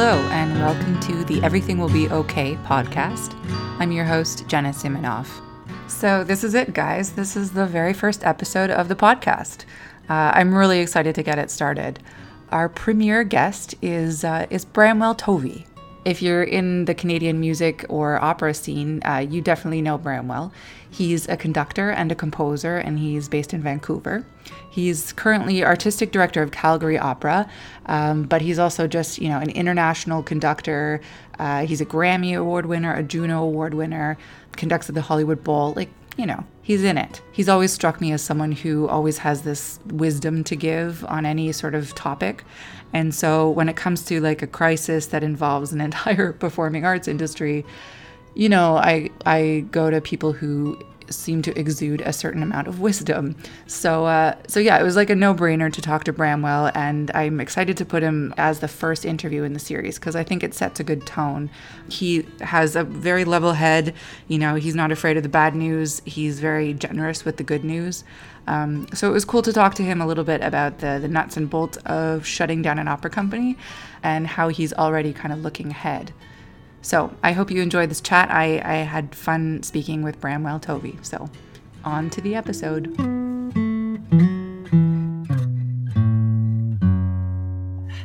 [0.00, 3.34] Hello, and welcome to the Everything Will Be Okay podcast.
[3.80, 5.26] I'm your host, Jenna Simeonov.
[5.88, 7.14] So, this is it, guys.
[7.14, 9.64] This is the very first episode of the podcast.
[10.08, 11.98] Uh, I'm really excited to get it started.
[12.52, 15.66] Our premier guest is, uh, is Bramwell Tovey.
[16.08, 20.54] If you're in the Canadian music or opera scene, uh, you definitely know Bramwell.
[20.88, 24.24] He's a conductor and a composer, and he's based in Vancouver.
[24.70, 27.46] He's currently artistic director of Calgary Opera,
[27.84, 31.02] um, but he's also just you know an international conductor.
[31.38, 34.16] Uh, he's a Grammy Award winner, a Juno Award winner,
[34.52, 35.74] conducts at the Hollywood Bowl.
[35.76, 37.20] Like you know, he's in it.
[37.32, 41.52] He's always struck me as someone who always has this wisdom to give on any
[41.52, 42.44] sort of topic.
[42.92, 47.08] And so when it comes to like a crisis that involves an entire performing arts
[47.08, 47.64] industry,
[48.34, 50.78] you know, I I go to people who
[51.10, 53.36] seem to exude a certain amount of wisdom.
[53.66, 57.40] So, uh, so yeah, it was like a no-brainer to talk to Bramwell, and I'm
[57.40, 60.54] excited to put him as the first interview in the series because I think it
[60.54, 61.50] sets a good tone.
[61.88, 63.94] He has a very level head.
[64.28, 66.02] You know, he's not afraid of the bad news.
[66.04, 68.04] He's very generous with the good news.
[68.46, 71.08] Um, so it was cool to talk to him a little bit about the the
[71.08, 73.58] nuts and bolts of shutting down an opera company,
[74.02, 76.12] and how he's already kind of looking ahead.
[76.82, 78.30] So I hope you enjoyed this chat.
[78.30, 80.98] I, I had fun speaking with Bramwell Tovey.
[81.02, 81.28] So
[81.84, 82.94] on to the episode.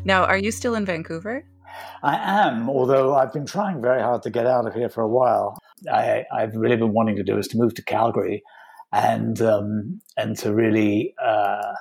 [0.05, 1.45] Now, are you still in Vancouver?
[2.03, 5.07] I am, although I've been trying very hard to get out of here for a
[5.07, 5.57] while.
[5.91, 8.43] I, have really been wanting to do is to move to Calgary
[8.91, 11.73] and um, and to really uh,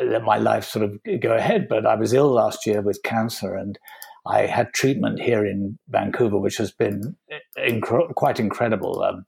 [0.00, 1.66] let my life sort of go ahead.
[1.68, 3.78] But I was ill last year with cancer, and
[4.28, 7.16] I had treatment here in Vancouver, which has been
[7.58, 9.02] inc- quite incredible.
[9.02, 9.24] Um,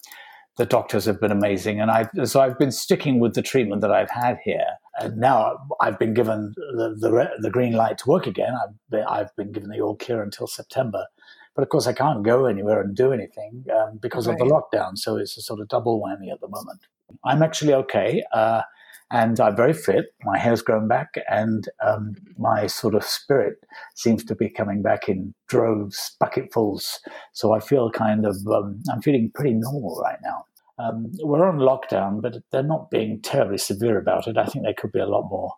[0.57, 3.91] the doctors have been amazing, and I so I've been sticking with the treatment that
[3.91, 4.67] I've had here.
[4.99, 8.53] And now I've been given the the, the green light to work again.
[8.63, 11.07] I've been, I've been given the all clear until September,
[11.55, 14.35] but of course I can't go anywhere and do anything um, because right.
[14.35, 14.99] of the lockdown.
[14.99, 16.81] So it's a sort of double whammy at the moment.
[17.25, 18.23] I'm actually okay.
[18.35, 18.63] Uh,
[19.11, 20.15] and I'm very fit.
[20.25, 23.55] My hair's grown back, and um, my sort of spirit
[23.95, 27.01] seems to be coming back in droves, bucketfuls.
[27.33, 30.45] So I feel kind of um, I'm feeling pretty normal right now.
[30.79, 34.39] Um, we're on lockdown, but they're not being terribly severe about it.
[34.39, 35.53] I think they could be a lot more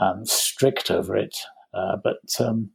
[0.00, 1.36] um, strict over it.
[1.74, 2.70] Uh, but um,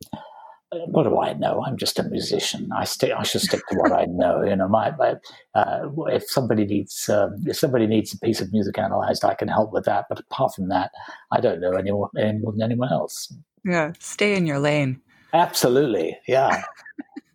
[0.72, 1.64] what do I know?
[1.66, 2.70] I'm just a musician.
[2.76, 3.12] I stick.
[3.12, 4.42] I should stick to what I know.
[4.42, 5.16] You know, my, my
[5.54, 9.50] uh, if somebody needs um, if somebody needs a piece of music analyzed, I can
[9.50, 10.06] help with that.
[10.08, 10.92] But apart from that,
[11.32, 13.34] I don't know any more, any more than anyone else.
[13.66, 15.02] Yeah, stay in your lane.
[15.34, 16.64] Absolutely, yeah.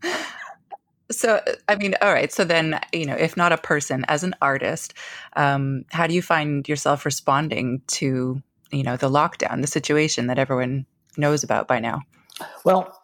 [1.11, 2.33] so, I mean, all right.
[2.33, 4.95] So then, you know, if not a person, as an artist,
[5.35, 8.43] um, how do you find yourself responding to
[8.73, 10.87] you know the lockdown, the situation that everyone
[11.19, 12.01] knows about by now?
[12.65, 12.99] Well,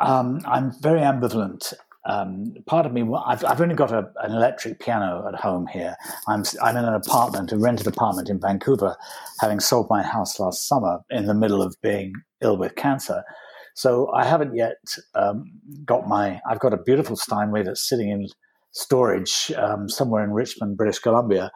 [0.00, 1.72] um, I'm very ambivalent.
[2.04, 5.96] Um, part of me, I've, I've only got a, an electric piano at home here.
[6.28, 8.96] I'm, I'm in an apartment, a rented apartment in Vancouver,
[9.40, 12.12] having sold my house last summer in the middle of being
[12.42, 13.24] ill with cancer.
[13.74, 14.76] So I haven't yet
[15.14, 15.50] um,
[15.84, 16.40] got my.
[16.48, 18.28] I've got a beautiful Steinway that's sitting in
[18.70, 21.50] storage um, somewhere in Richmond, British Columbia.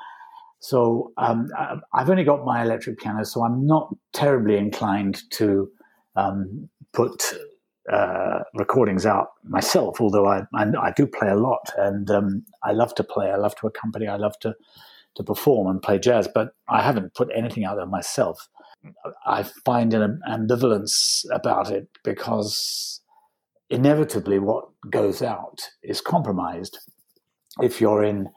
[0.58, 1.48] So um,
[1.94, 5.70] I've only got my electric piano, so I'm not terribly inclined to
[6.16, 7.22] um, put
[7.90, 12.72] uh, recordings out myself, although I, I, I, do play a lot and um, I
[12.72, 13.30] love to play.
[13.30, 14.06] I love to accompany.
[14.06, 14.54] I love to,
[15.16, 18.48] to perform and play jazz, but I haven't put anything out there myself.
[19.26, 23.00] I find an ambivalence about it because
[23.70, 26.78] inevitably what goes out is compromised.
[27.60, 28.28] If you're in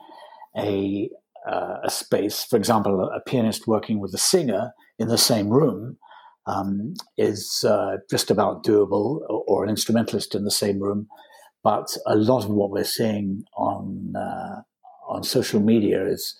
[0.56, 1.10] a,
[1.48, 5.98] uh, a space, for example, a pianist working with a singer in the same room,
[6.46, 11.08] um, is uh, just about doable, or, an instrumentalist in the same room.
[11.62, 14.62] But a lot of what we're seeing on uh,
[15.08, 16.36] on social media is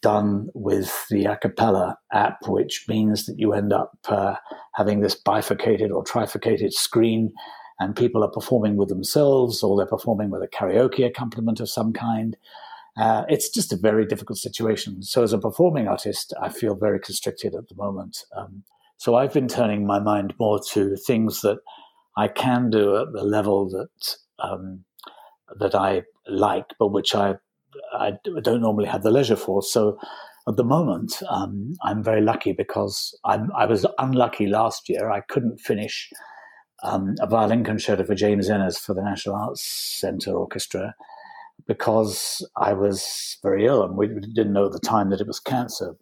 [0.00, 4.34] done with the a cappella app, which means that you end up uh,
[4.74, 7.32] having this bifurcated or trifurcated screen,
[7.78, 11.92] and people are performing with themselves, or they're performing with a karaoke accompaniment of some
[11.92, 12.36] kind.
[12.96, 15.02] Uh, it's just a very difficult situation.
[15.02, 18.24] So, as a performing artist, I feel very constricted at the moment.
[18.36, 18.64] Um,
[19.02, 21.58] so I've been turning my mind more to things that
[22.16, 24.84] I can do at the level that um,
[25.58, 27.34] that I like, but which I
[27.92, 28.12] I
[28.44, 29.60] don't normally have the leisure for.
[29.60, 29.98] So
[30.46, 35.10] at the moment, um, I'm very lucky because I'm, i was unlucky last year.
[35.10, 36.08] I couldn't finish
[36.84, 40.94] um, a violin concerto for James Ehnes for the National Arts Centre Orchestra
[41.66, 45.40] because I was very ill and we didn't know at the time that it was
[45.40, 45.96] cancer.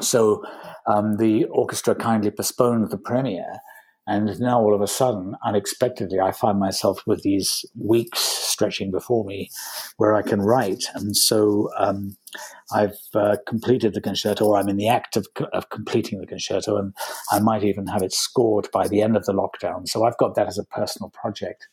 [0.00, 0.44] So
[0.86, 3.60] um, the orchestra kindly postponed the premiere,
[4.10, 9.24] And now all of a sudden, unexpectedly, I find myself with these weeks stretching before
[9.24, 9.50] me
[9.98, 10.84] where I can write.
[10.94, 12.16] And so um,
[12.72, 16.76] I've uh, completed the concerto, or I'm in the act of, of completing the concerto,
[16.76, 16.92] and
[17.30, 19.86] I might even have it scored by the end of the lockdown.
[19.86, 21.68] So I've got that as a personal project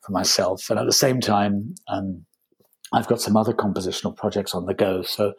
[0.00, 0.68] for myself.
[0.70, 2.24] And at the same time, um,
[2.96, 5.02] I've got some other compositional projects on the go.
[5.02, 5.34] So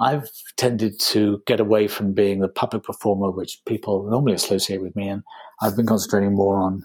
[0.00, 4.96] I've tended to get away from being the puppet performer, which people normally associate with
[4.96, 5.22] me, and
[5.62, 6.84] I've been concentrating more on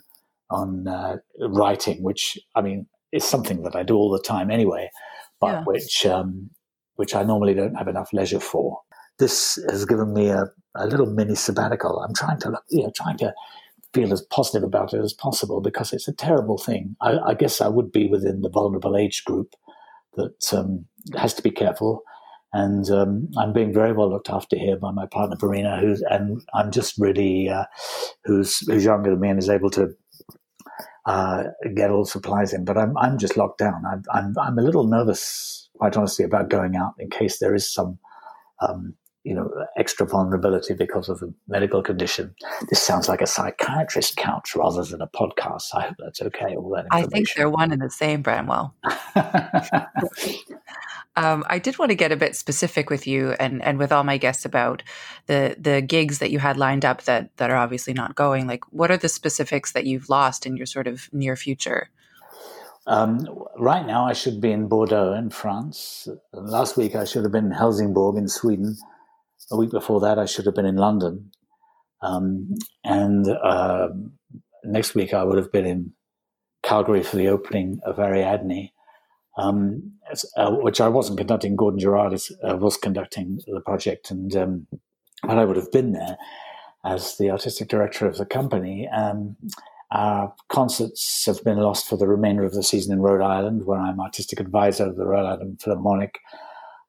[0.51, 4.91] on uh, writing, which I mean is something that I do all the time anyway,
[5.39, 5.63] but yeah.
[5.63, 6.51] which um,
[6.95, 8.79] which I normally don't have enough leisure for.
[9.17, 10.45] This has given me a,
[10.75, 11.99] a little mini sabbatical.
[11.99, 13.33] I'm trying to you know trying to
[13.91, 16.95] feel as positive about it as possible because it's a terrible thing.
[17.01, 19.55] I, I guess I would be within the vulnerable age group
[20.15, 20.85] that um,
[21.15, 22.03] has to be careful.
[22.53, 26.41] And um, I'm being very well looked after here by my partner Verena, who's and
[26.53, 27.63] I'm just really uh,
[28.25, 29.89] who's who's younger than me and is able to
[31.05, 31.43] uh,
[31.75, 32.65] get all supplies in.
[32.65, 33.83] But I'm I'm just locked down.
[33.89, 37.71] I'm I'm, I'm a little nervous, quite honestly, about going out in case there is
[37.71, 37.99] some
[38.61, 42.35] um, you know, extra vulnerability because of a medical condition.
[42.69, 45.69] This sounds like a psychiatrist couch rather than a podcast.
[45.73, 46.55] I hope that's okay.
[46.55, 48.73] All that I think they're one and the same, Bramwell.
[51.15, 54.03] um, I did want to get a bit specific with you and, and with all
[54.03, 54.83] my guests about
[55.25, 58.47] the the gigs that you had lined up that that are obviously not going.
[58.47, 61.89] Like, what are the specifics that you've lost in your sort of near future?
[62.87, 63.27] Um,
[63.57, 66.07] right now, I should be in Bordeaux in France.
[66.33, 68.77] Last week, I should have been in Helsingborg in Sweden
[69.51, 71.31] a week before that, I should have been in London.
[72.01, 73.89] Um, and uh,
[74.63, 75.93] next week, I would have been in
[76.63, 78.71] Calgary for the opening of Ariadne,
[79.37, 79.93] um,
[80.35, 81.55] uh, which I wasn't conducting.
[81.55, 84.67] Gordon Gerrard uh, was conducting the project, and um,
[85.23, 86.17] I would have been there
[86.83, 88.87] as the artistic director of the company.
[88.89, 89.35] Um,
[89.91, 93.79] our concerts have been lost for the remainder of the season in Rhode Island, where
[93.79, 96.19] I'm artistic advisor of the Rhode Island Philharmonic.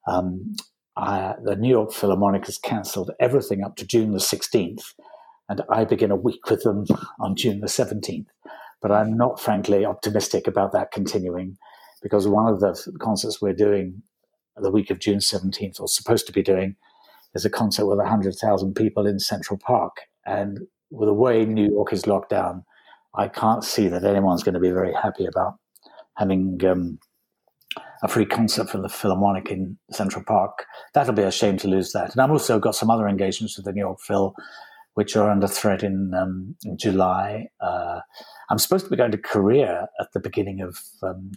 [0.07, 0.55] Um,
[0.95, 4.93] uh, the New York Philharmonic has cancelled everything up to June the 16th,
[5.49, 6.85] and I begin a week with them
[7.19, 8.27] on June the 17th.
[8.81, 11.57] But I'm not, frankly, optimistic about that continuing
[12.01, 14.03] because one of the concerts we're doing
[14.57, 16.75] the week of June 17th, or supposed to be doing,
[17.33, 20.01] is a concert with 100,000 people in Central Park.
[20.25, 22.63] And with the way New York is locked down,
[23.15, 25.55] I can't see that anyone's going to be very happy about
[26.17, 26.99] having um,
[28.03, 30.65] a free concert for the Philharmonic in Central Park.
[30.93, 32.11] That'll be a shame to lose that.
[32.11, 34.35] And I've also got some other engagements with the New York Phil,
[34.95, 37.47] which are under threat in, um, in July.
[37.61, 38.01] Uh,
[38.49, 41.31] I'm supposed to be going to Korea at the beginning of um,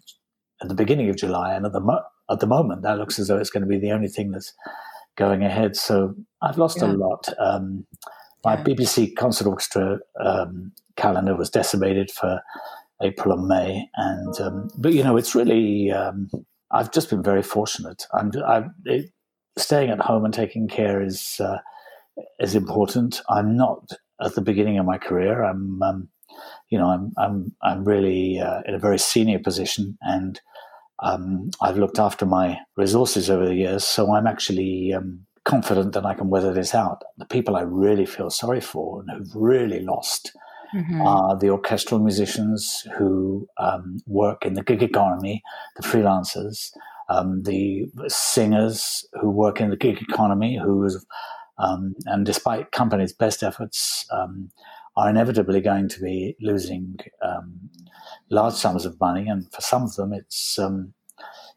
[0.61, 3.29] at the beginning of July, and at the mo- at the moment, that looks as
[3.29, 4.53] though it's going to be the only thing that's
[5.17, 5.77] going ahead.
[5.77, 6.89] So I've lost yeah.
[6.89, 7.29] a lot.
[7.39, 7.87] Um,
[8.45, 8.65] my yeah.
[8.65, 12.41] BBC concert orchestra um, calendar was decimated for
[13.03, 16.31] April and May, and um, but you know it's really um,
[16.71, 18.07] I've just been very fortunate.
[18.13, 19.11] I'm, I'm it,
[19.59, 21.59] staying at home and taking care is uh,
[22.41, 23.23] is important.
[23.29, 23.91] I'm not
[24.21, 25.43] at the beginning of my career.
[25.43, 26.09] I'm, um,
[26.69, 30.41] you know, I'm I'm I'm really uh, in a very senior position, and
[31.03, 33.85] um, I've looked after my resources over the years.
[33.85, 37.03] So I'm actually um, confident that I can weather this out.
[37.19, 40.33] The people I really feel sorry for and who've really lost
[40.77, 41.01] mm-hmm.
[41.01, 45.43] are the orchestral musicians who um, work in the gig economy,
[45.77, 46.71] the freelancers,
[47.09, 50.89] um, the singers who work in the gig economy, who,
[51.59, 54.51] um, and despite companies' best efforts, um,
[54.97, 57.71] are inevitably going to be losing um,
[58.31, 60.95] large sums of money, and for some of them, it's um,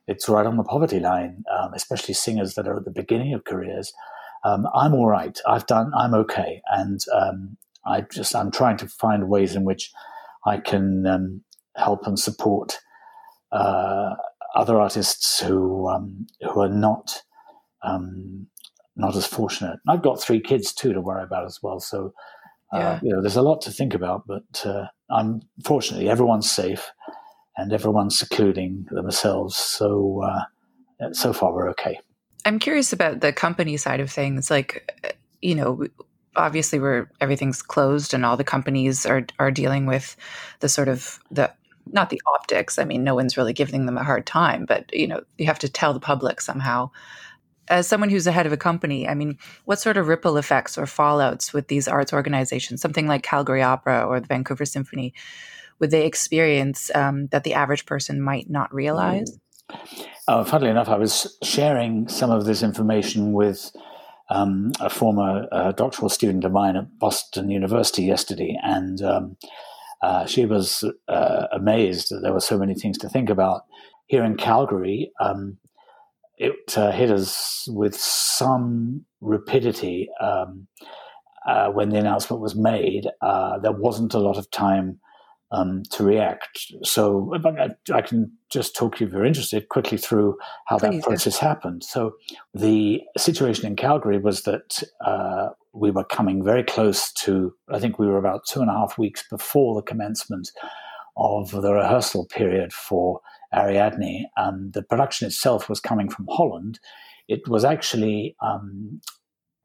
[0.07, 3.93] it's right on the poverty line, especially singers that are at the beginning of careers.
[4.43, 5.37] Um, I'm all right.
[5.47, 5.91] I've done.
[5.95, 7.57] I'm okay, and um,
[7.89, 9.91] I just I'm trying to find ways in which
[10.45, 11.43] I can um,
[11.75, 12.79] help and support
[13.51, 14.15] uh,
[14.55, 17.21] other artists who um, who are not
[17.83, 18.47] um,
[18.95, 19.79] not as fortunate.
[19.87, 22.13] I've got three kids too to worry about as well, so
[22.73, 22.99] uh, yeah.
[23.01, 24.23] you know there's a lot to think about.
[24.27, 26.91] But uh, I'm fortunately everyone's safe
[27.57, 31.99] and everyone's secluding themselves, so uh, so far we're okay.
[32.45, 35.87] I'm curious about the company side of things, like you know
[36.35, 40.15] obviously we're everything's closed and all the companies are are dealing with
[40.59, 41.51] the sort of the
[41.91, 42.77] not the optics.
[42.77, 45.59] I mean, no one's really giving them a hard time, but you know, you have
[45.59, 46.91] to tell the public somehow.
[47.67, 50.77] As someone who's the head of a company, I mean, what sort of ripple effects
[50.77, 55.13] or fallouts with these arts organizations, something like Calgary Opera or the Vancouver Symphony,
[55.77, 59.37] would they experience um, that the average person might not realize?
[60.27, 63.71] Oh, funnily enough, I was sharing some of this information with
[64.29, 69.37] um, a former uh, doctoral student of mine at Boston University yesterday, and um,
[70.01, 73.63] uh, she was uh, amazed that there were so many things to think about.
[74.07, 75.57] Here in Calgary, um,
[76.37, 80.67] it uh, hit us with some rapidity um,
[81.47, 83.07] uh, when the announcement was made.
[83.21, 84.99] Uh, there wasn't a lot of time
[85.51, 86.71] um, to react.
[86.83, 90.37] So I, I, can just talk if you're interested quickly through
[90.67, 91.83] how Please, that process happened.
[91.83, 92.13] So
[92.53, 97.53] the situation in Calgary was that uh, we were coming very close to.
[97.71, 100.51] I think we were about two and a half weeks before the commencement
[101.17, 103.19] of the rehearsal period for
[103.53, 104.25] Ariadne.
[104.37, 106.79] And the production itself was coming from Holland.
[107.27, 109.01] It was actually um,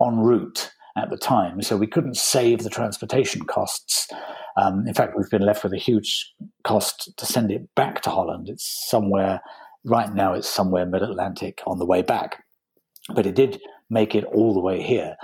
[0.00, 4.09] en route at the time, so we couldn't save the transportation costs.
[4.57, 6.33] Um, in fact, we've been left with a huge
[6.63, 8.49] cost to send it back to Holland.
[8.49, 9.41] It's somewhere,
[9.85, 12.45] right now, it's somewhere mid Atlantic on the way back.
[13.15, 13.61] But it did
[13.91, 15.17] make it all the way here.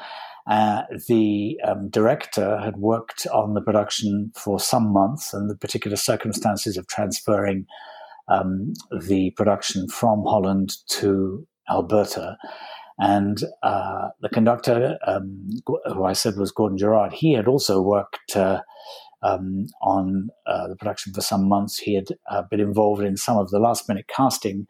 [0.49, 5.97] Uh, the um, director had worked on the production for some months, and the particular
[5.97, 7.67] circumstances of transferring
[8.29, 12.37] um, the production from Holland to Alberta
[13.01, 18.37] and uh, the conductor, um, who I said was Gordon Gerrard, he had also worked
[18.37, 18.61] uh,
[19.23, 21.79] um, on uh, the production for some months.
[21.79, 24.67] He had uh, been involved in some of the last minute casting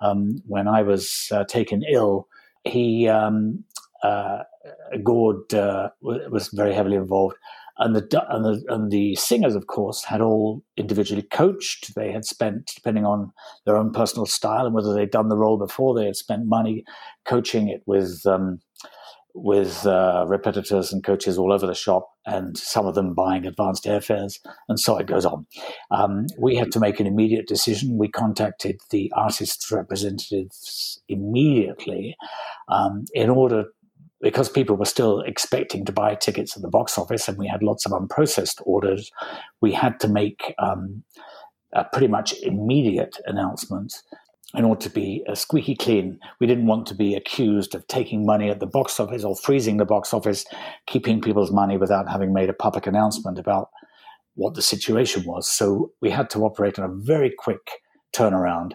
[0.00, 2.26] um, when I was uh, taken ill.
[2.64, 3.64] He, um,
[4.02, 4.44] uh,
[5.02, 7.36] Gord, was very heavily involved
[7.78, 11.94] and the and the and the singers, of course, had all individually coached.
[11.94, 13.32] They had spent, depending on
[13.66, 16.84] their own personal style and whether they'd done the role before, they had spent money
[17.24, 18.60] coaching it with um,
[19.34, 23.84] with uh, repetitors and coaches all over the shop, and some of them buying advanced
[23.84, 24.38] airfares,
[24.68, 25.44] and so it goes on.
[25.90, 27.98] Um, we had to make an immediate decision.
[27.98, 32.16] We contacted the artists' representatives immediately
[32.68, 33.64] um, in order
[34.24, 37.62] because people were still expecting to buy tickets at the box office and we had
[37.62, 39.12] lots of unprocessed orders,
[39.60, 41.04] we had to make um,
[41.74, 44.02] a pretty much immediate announcement
[44.54, 46.18] in order to be uh, squeaky clean.
[46.40, 49.76] We didn't want to be accused of taking money at the box office or freezing
[49.76, 50.46] the box office,
[50.86, 53.68] keeping people's money without having made a public announcement about
[54.36, 55.46] what the situation was.
[55.52, 57.82] So we had to operate on a very quick
[58.16, 58.72] turnaround.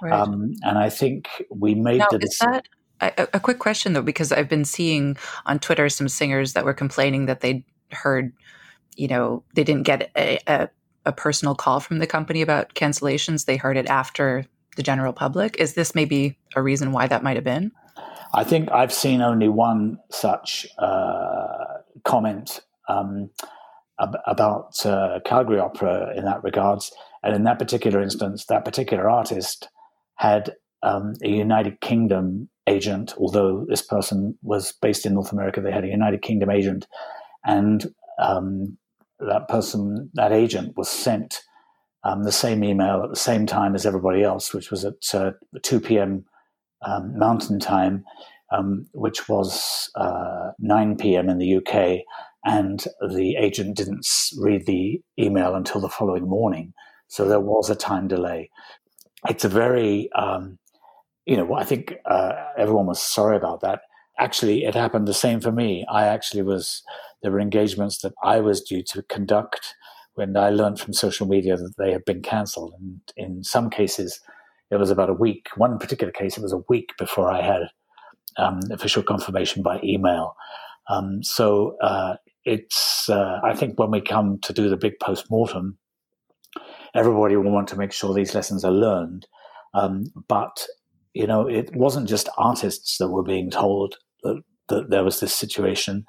[0.00, 0.12] Right.
[0.14, 2.62] Um, and I think we made now, the decision.
[3.00, 6.74] A, a, quick question though, because I've been seeing on Twitter some singers that were
[6.74, 8.32] complaining that they heard,
[8.96, 10.68] you know, they didn't get a, a,
[11.06, 13.44] a, personal call from the company about cancellations.
[13.44, 14.44] They heard it after
[14.76, 15.56] the general public.
[15.58, 17.70] Is this maybe a reason why that might have been?
[18.34, 21.64] I think I've seen only one such uh,
[22.04, 23.30] comment um,
[24.00, 26.92] ab- about uh, Calgary Opera in that regards.
[27.22, 29.68] And in that particular instance, that particular artist
[30.16, 35.72] had um, a United Kingdom agent, although this person was based in North America, they
[35.72, 36.86] had a United Kingdom agent,
[37.44, 38.76] and um,
[39.20, 41.42] that person, that agent, was sent
[42.04, 45.32] um, the same email at the same time as everybody else, which was at uh,
[45.62, 46.24] 2 p.m.
[46.86, 48.04] Um, Mountain Time,
[48.52, 51.28] um, which was uh, 9 p.m.
[51.28, 52.04] in the UK,
[52.44, 54.06] and the agent didn't
[54.38, 56.72] read the email until the following morning.
[57.08, 58.50] So there was a time delay.
[59.28, 60.58] It's a very um,
[61.28, 63.82] you know, I think uh, everyone was sorry about that.
[64.18, 65.84] Actually, it happened the same for me.
[65.92, 66.82] I actually was,
[67.22, 69.74] there were engagements that I was due to conduct
[70.14, 72.72] when I learned from social media that they had been cancelled.
[72.80, 74.20] And in some cases,
[74.70, 75.48] it was about a week.
[75.56, 77.68] One particular case, it was a week before I had
[78.38, 80.34] um, official confirmation by email.
[80.88, 82.16] Um, so uh,
[82.46, 85.76] it's, uh, I think when we come to do the big post mortem,
[86.94, 89.26] everybody will want to make sure these lessons are learned.
[89.74, 90.66] Um, but
[91.18, 95.34] you know, it wasn't just artists that were being told that, that there was this
[95.34, 96.04] situation.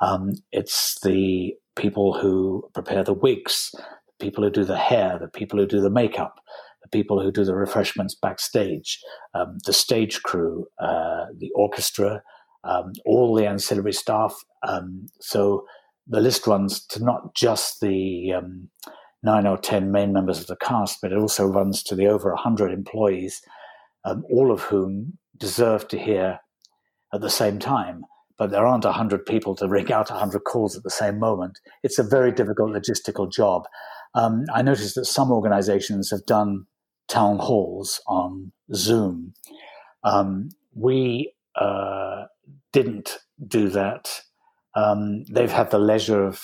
[0.00, 5.26] Um, it's the people who prepare the wigs, the people who do the hair, the
[5.26, 6.36] people who do the makeup,
[6.80, 9.00] the people who do the refreshments backstage,
[9.34, 12.22] um, the stage crew, uh, the orchestra,
[12.62, 14.32] um, all the ancillary staff.
[14.62, 15.64] Um, so
[16.06, 18.68] the list runs to not just the um,
[19.24, 22.32] nine or ten main members of the cast, but it also runs to the over
[22.32, 23.42] 100 employees
[24.04, 26.40] um, all of whom deserve to hear
[27.12, 28.04] at the same time.
[28.38, 31.58] But there aren't 100 people to ring out 100 calls at the same moment.
[31.82, 33.64] It's a very difficult logistical job.
[34.14, 36.66] Um, I noticed that some organizations have done
[37.08, 39.34] town halls on Zoom.
[40.04, 42.24] Um, we uh,
[42.72, 44.22] didn't do that.
[44.74, 46.42] Um, they've had the leisure of,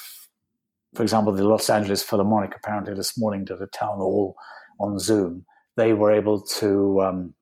[0.94, 4.36] for example, the Los Angeles Philharmonic apparently this morning did a town hall
[4.78, 5.44] on Zoom.
[5.76, 7.34] They were able to um,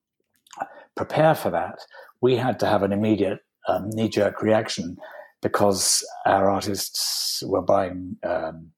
[0.97, 1.79] prepare for that,
[2.21, 4.97] we had to have an immediate um, knee jerk reaction
[5.41, 8.71] because our artists were buying um,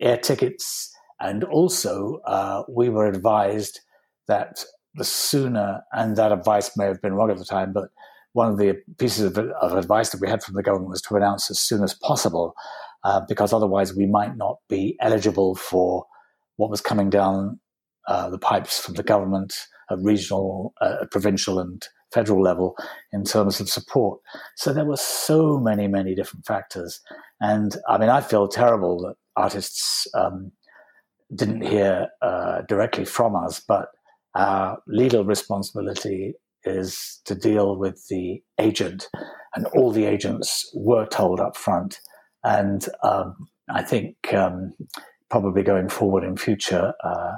[0.00, 3.80] air tickets, and also uh, we were advised
[4.28, 4.64] that
[4.94, 7.88] the sooner, and that advice may have been wrong at the time, but
[8.32, 11.16] one of the pieces of, of advice that we had from the government was to
[11.16, 12.54] announce as soon as possible,
[13.02, 16.06] uh, because otherwise we might not be eligible for
[16.56, 17.58] what was coming down
[18.06, 19.66] uh, the pipes from the government
[19.98, 22.76] regional, uh, provincial, and federal level
[23.12, 24.20] in terms of support.
[24.56, 27.00] So there were so many, many different factors.
[27.40, 30.52] And I mean, I feel terrible that artists um,
[31.34, 33.88] didn't hear uh, directly from us, but
[34.34, 39.08] our legal responsibility is to deal with the agent,
[39.54, 42.00] and all the agents were told up front.
[42.42, 44.72] And um, I think um,
[45.30, 47.32] probably going forward in future, uh,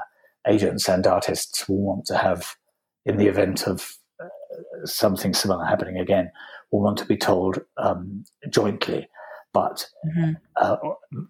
[0.47, 2.55] agents and artists will want to have,
[3.05, 4.27] in the event of uh,
[4.85, 6.31] something similar happening again,
[6.71, 9.09] will want to be told um, jointly.
[9.53, 10.33] But mm-hmm.
[10.61, 10.77] uh,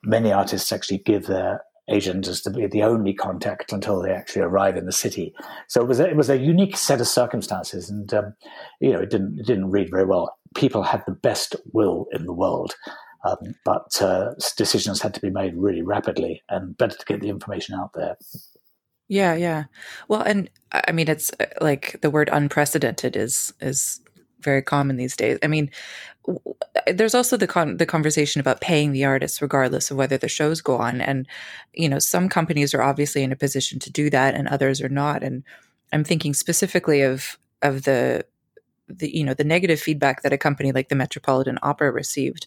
[0.03, 4.43] many artists actually give their agent as to be the only contact until they actually
[4.43, 5.35] arrive in the city.
[5.69, 8.35] So it was a, it was a unique set of circumstances, and um,
[8.81, 10.37] you know it didn't it didn't read very well.
[10.55, 12.75] People had the best will in the world,
[13.25, 17.29] um, but uh, decisions had to be made really rapidly, and better to get the
[17.29, 18.17] information out there.
[19.09, 19.65] Yeah, yeah.
[20.09, 24.01] Well, and I mean, it's uh, like the word unprecedented is is
[24.41, 25.39] very common these days.
[25.43, 25.71] I mean,
[26.87, 30.61] there's also the con- the conversation about paying the artists regardless of whether the shows
[30.61, 31.27] go on, and
[31.75, 34.89] you know, some companies are obviously in a position to do that, and others are
[34.89, 35.23] not.
[35.23, 35.43] And
[35.93, 38.25] I'm thinking specifically of of the
[38.89, 42.47] the you know the negative feedback that a company like the Metropolitan Opera received,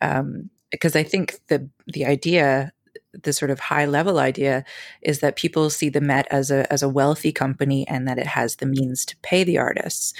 [0.00, 2.72] um, because I think the the idea
[3.12, 4.64] the sort of high level idea
[5.02, 8.26] is that people see the Met as a as a wealthy company and that it
[8.26, 10.14] has the means to pay the artists.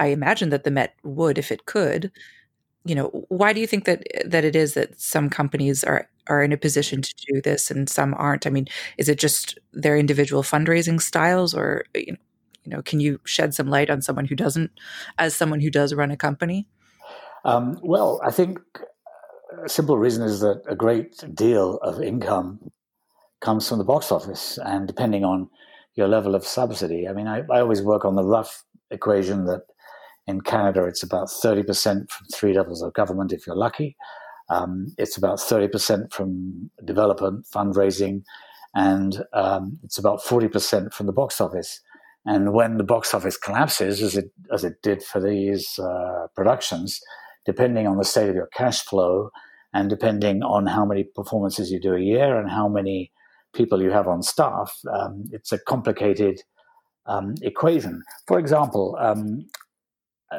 [0.00, 2.10] I imagine that the Met would if it could.
[2.84, 6.42] You know, why do you think that that it is that some companies are are
[6.42, 8.46] in a position to do this and some aren't?
[8.46, 8.66] I mean,
[8.98, 12.18] is it just their individual fundraising styles or you know,
[12.64, 14.70] you know, can you shed some light on someone who doesn't
[15.18, 16.66] as someone who does run a company?
[17.44, 18.58] Um, well, I think
[19.66, 22.70] simple reason is that a great deal of income
[23.40, 25.48] comes from the box office, and depending on
[25.94, 29.62] your level of subsidy, I mean, I, I always work on the rough equation that
[30.26, 33.96] in Canada it's about 30% from three levels of government if you're lucky.
[34.48, 38.22] Um, it's about 30% from development, fundraising,
[38.74, 41.80] and um, it's about 40% from the box office.
[42.26, 47.00] And when the box office collapses, as it as it did for these uh, productions,
[47.44, 49.30] depending on the state of your cash flow
[49.72, 53.12] and depending on how many performances you do a year and how many
[53.52, 56.40] people you have on staff, um, it's a complicated
[57.06, 58.02] um, equation.
[58.26, 59.46] For example, um,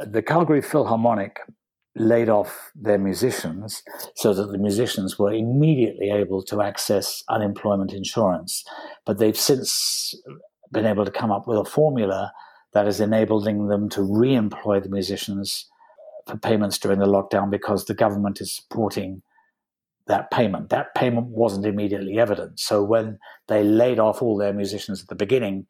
[0.05, 1.39] the Calgary Philharmonic
[1.95, 3.81] laid off their musicians
[4.15, 8.63] so that the musicians were immediately able to access unemployment insurance.
[9.05, 10.13] But they've since
[10.71, 12.33] been able to come up with a formula
[12.73, 15.69] that is enabling them to re employ the musicians
[16.27, 19.21] for payments during the lockdown because the government is supporting
[20.07, 20.69] that payment.
[20.69, 22.59] That payment wasn't immediately evident.
[22.59, 25.65] So when they laid off all their musicians at the beginning,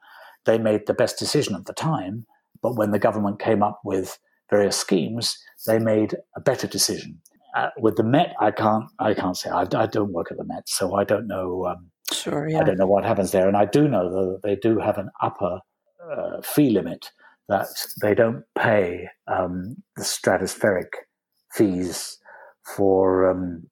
[0.45, 2.25] they made the best decision at the time.
[2.61, 4.17] But when the government came up with
[4.49, 5.37] various schemes,
[5.67, 7.21] they made a better decision.
[7.55, 9.49] Uh, with the Met, I can't, I can't say.
[9.49, 11.65] I, I, don't work at the Met, so I don't know.
[11.65, 12.59] Um, sure, yeah.
[12.59, 15.09] I don't know what happens there, and I do know that they do have an
[15.21, 15.61] upper
[16.11, 17.11] uh, fee limit
[17.49, 17.67] that
[18.01, 20.89] they don't pay um, the stratospheric
[21.53, 22.17] fees
[22.75, 23.67] for um,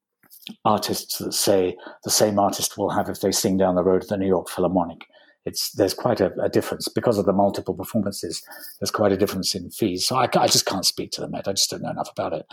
[0.66, 4.10] artists that say the same artist will have if they sing down the road at
[4.10, 5.06] the New York Philharmonic.
[5.46, 8.42] It's there's quite a, a difference because of the multiple performances.
[8.80, 10.06] There's quite a difference in fees.
[10.06, 11.48] So I, I just can't speak to the Met.
[11.48, 12.46] I just don't know enough about it.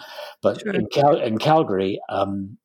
[0.42, 0.72] But sure.
[0.74, 2.58] in, Cal- in Calgary, um,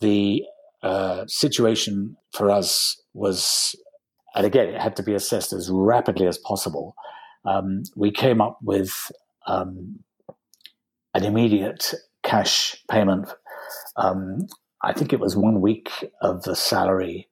[0.00, 0.44] the
[0.82, 3.74] uh, situation for us was,
[4.34, 6.94] and again, it had to be assessed as rapidly as possible
[7.44, 9.10] um, we came up with
[9.46, 10.00] um,
[11.14, 13.28] an immediate cash payment.
[13.96, 14.46] Um,
[14.82, 17.28] I think it was one week of the salary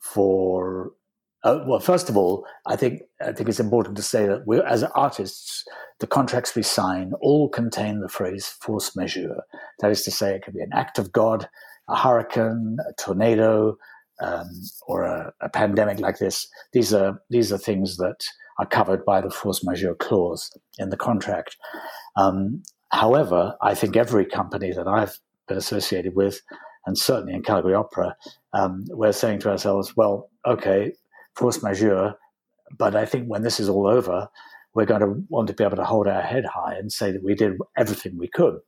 [0.00, 0.92] for.
[1.44, 4.60] Uh, well, first of all, I think I think it's important to say that we,
[4.60, 5.64] as artists,
[6.00, 9.44] the contracts we sign all contain the phrase "force majeure."
[9.78, 11.48] That is to say, it could be an act of God,
[11.88, 13.78] a hurricane, a tornado,
[14.20, 14.50] um,
[14.86, 16.48] or a, a, pandemic like this.
[16.72, 18.24] These are these are things that
[18.58, 21.56] are covered by the force majeure clause in the contract.
[22.16, 26.40] Um, however, I think every company that I've been associated with,
[26.86, 28.16] and certainly in Calgary Opera,
[28.52, 30.92] um, we're saying to ourselves, well, okay,
[31.36, 32.14] force majeure,
[32.76, 34.28] but I think when this is all over,
[34.74, 37.22] we're going to want to be able to hold our head high and say that
[37.22, 38.58] we did everything we could.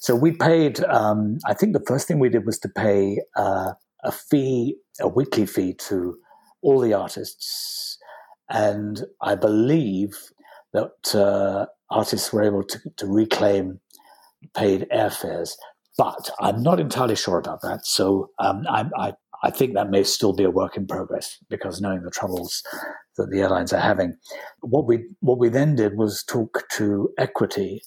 [0.00, 3.72] So we paid, um, I think the first thing we did was to pay uh,
[4.04, 6.16] a fee, a weekly fee to
[6.62, 7.98] all the artists.
[8.48, 10.16] And I believe
[10.72, 13.80] that uh, artists were able to, to reclaim
[14.54, 15.52] paid airfares.
[15.96, 17.86] But I'm not entirely sure about that.
[17.86, 21.80] So um, I, I, I think that may still be a work in progress because
[21.80, 22.62] knowing the troubles
[23.16, 24.16] that the airlines are having.
[24.60, 27.82] What we, what we then did was talk to Equity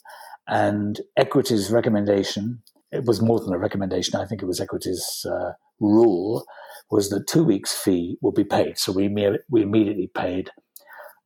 [0.47, 2.61] and Equity's recommendation,
[2.91, 6.45] it was more than a recommendation, I think it was Equity's uh, rule,
[6.89, 8.77] was that two weeks fee will be paid.
[8.77, 9.09] So we,
[9.49, 10.51] we immediately paid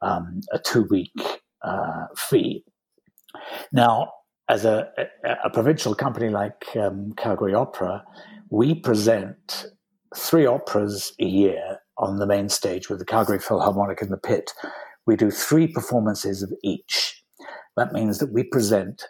[0.02, 1.14] um, a two week
[1.64, 2.64] uh, fee.
[3.72, 4.12] Now,
[4.50, 8.04] as a, a, a provincial company like um, Calgary Opera,
[8.50, 9.66] we present
[10.16, 14.52] three operas a year on the main stage with the Calgary Philharmonic in the pit.
[15.06, 17.24] We do three performances of each.
[17.78, 19.04] That means that we present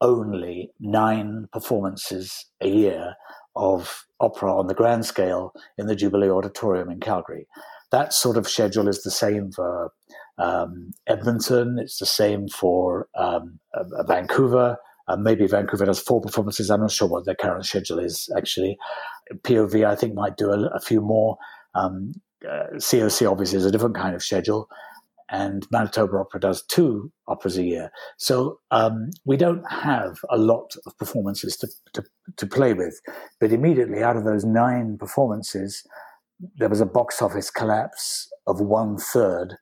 [0.00, 3.14] only nine performances a year
[3.56, 7.46] of opera on the grand scale in the Jubilee Auditorium in Calgary.
[7.90, 9.92] That sort of schedule is the same for
[10.38, 11.78] um, Edmonton.
[11.78, 14.76] It's the same for um, uh, Vancouver.
[15.08, 16.70] Uh, maybe Vancouver does four performances.
[16.70, 18.76] I'm not sure what their current schedule is actually.
[19.42, 21.38] POV, I think, might do a, a few more.
[21.74, 22.12] Um,
[22.48, 24.68] uh, COC obviously is a different kind of schedule
[25.30, 27.90] and Manitoba Opera does two operas a year.
[28.16, 32.04] So um, we don't have a lot of performances to, to,
[32.36, 32.98] to, play with.
[33.38, 35.86] But immediately out of those nine performances,
[36.56, 39.56] there was a box office collapse of one third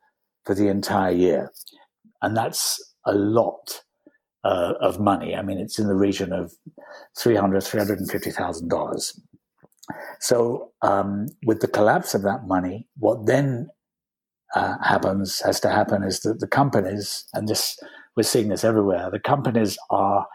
[0.45, 1.53] for the entire year.
[2.23, 3.83] And that's a lot
[4.45, 5.35] uh, of money.
[5.35, 6.53] I mean, it's in the region of
[7.19, 9.21] $300,000, $350,000.
[10.21, 13.69] So, um, with the collapse of that money, what then
[14.57, 17.79] uh, happens, has to happen, is that the companies, and this
[18.17, 20.27] we're seeing this everywhere, the companies are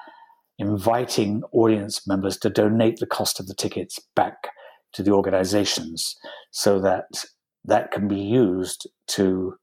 [0.59, 4.35] inviting audience members to donate the cost of the tickets back
[4.93, 6.15] to the organizations
[6.51, 7.05] so that
[7.65, 9.55] that can be used to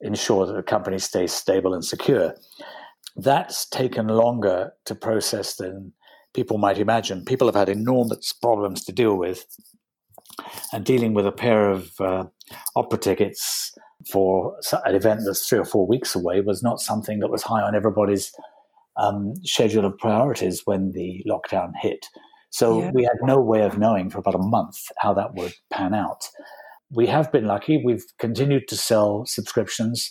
[0.00, 2.34] ensure that the company stays stable and secure.
[3.16, 5.92] That's taken longer to process than
[6.32, 7.26] people might imagine.
[7.26, 9.44] People have had enormous problems to deal with.
[10.72, 12.24] And dealing with a pair of uh,
[12.76, 13.72] opera tickets
[14.06, 17.62] for an event that's three or four weeks away was not something that was high
[17.62, 18.32] on everybody's
[18.96, 22.06] um, schedule of priorities when the lockdown hit.
[22.50, 22.90] So yeah.
[22.92, 26.28] we had no way of knowing for about a month how that would pan out.
[26.90, 27.82] We have been lucky.
[27.84, 30.10] We've continued to sell subscriptions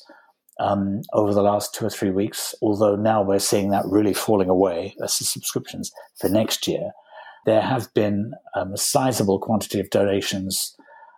[0.59, 4.49] um, over the last two or three weeks, although now we're seeing that really falling
[4.49, 4.95] away.
[5.03, 6.91] as the subscriptions for next year.
[7.45, 10.75] There have been um, a sizable quantity of donations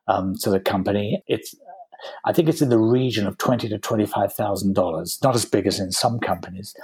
[0.08, 1.23] um, to the company.
[1.27, 1.55] It's
[2.25, 5.19] I think it's in the region of twenty to twenty-five thousand dollars.
[5.23, 6.75] Not as big as in some companies,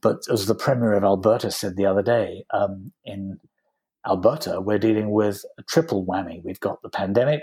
[0.00, 3.38] but as the premier of Alberta said the other day, um, in
[4.06, 6.42] Alberta we're dealing with a triple whammy.
[6.44, 7.42] We've got the pandemic,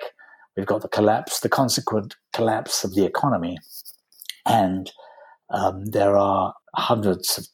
[0.55, 3.58] we've got the collapse, the consequent collapse of the economy,
[4.45, 4.91] and
[5.49, 7.47] um, there are hundreds of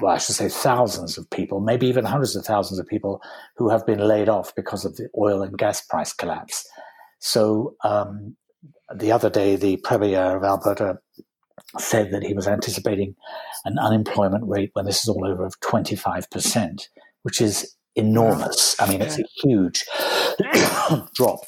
[0.00, 3.20] well, I should say thousands of people, maybe even hundreds of thousands of people
[3.56, 6.64] who have been laid off because of the oil and gas price collapse.
[7.18, 8.36] So um,
[8.94, 10.98] the other day, the Premier of Alberta
[11.78, 13.14] said that he was anticipating
[13.64, 16.88] an unemployment rate when this is all over of 25%,
[17.22, 18.76] which is enormous.
[18.80, 19.84] I mean, it's a huge
[21.14, 21.40] drop.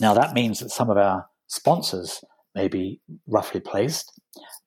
[0.00, 2.24] Now, that means that some of our sponsors
[2.54, 4.20] may be roughly placed.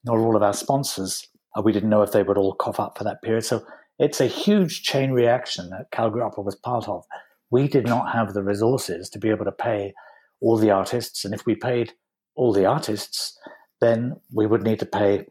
[0.03, 2.97] Not all of our sponsors, uh, we didn't know if they would all cough up
[2.97, 3.43] for that period.
[3.43, 3.63] So
[3.99, 7.05] it's a huge chain reaction that Calgary Opera was part of.
[7.49, 9.93] We did not have the resources to be able to pay
[10.41, 11.23] all the artists.
[11.25, 11.93] And if we paid
[12.35, 13.37] all the artists,
[13.79, 15.25] then we would need to pay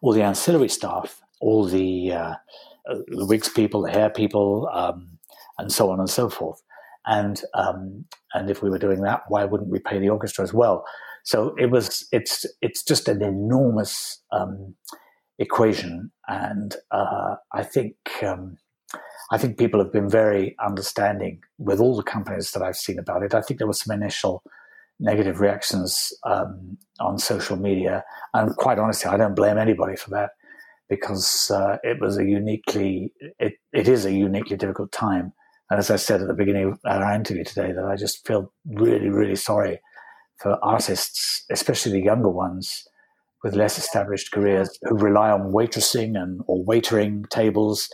[0.00, 2.34] all the ancillary staff, all the, uh,
[2.86, 5.18] the wigs people, the hair people, um,
[5.58, 6.62] and so on and so forth.
[7.06, 10.52] And um, and if we were doing that, why wouldn't we pay the orchestra as
[10.52, 10.84] well?
[11.24, 14.74] So it was it's it's just an enormous um,
[15.38, 18.58] equation, and uh, I think um,
[19.30, 23.22] I think people have been very understanding with all the companies that I've seen about
[23.22, 23.34] it.
[23.34, 24.42] I think there were some initial
[25.00, 30.30] negative reactions um, on social media, and quite honestly, I don't blame anybody for that
[30.88, 35.32] because uh, it was a uniquely it, it is a uniquely difficult time.
[35.70, 38.52] And as I said at the beginning of our interview today, that I just feel
[38.64, 39.80] really, really sorry
[40.38, 42.88] for artists, especially the younger ones
[43.44, 47.88] with less established careers who rely on waitressing and or waitering tables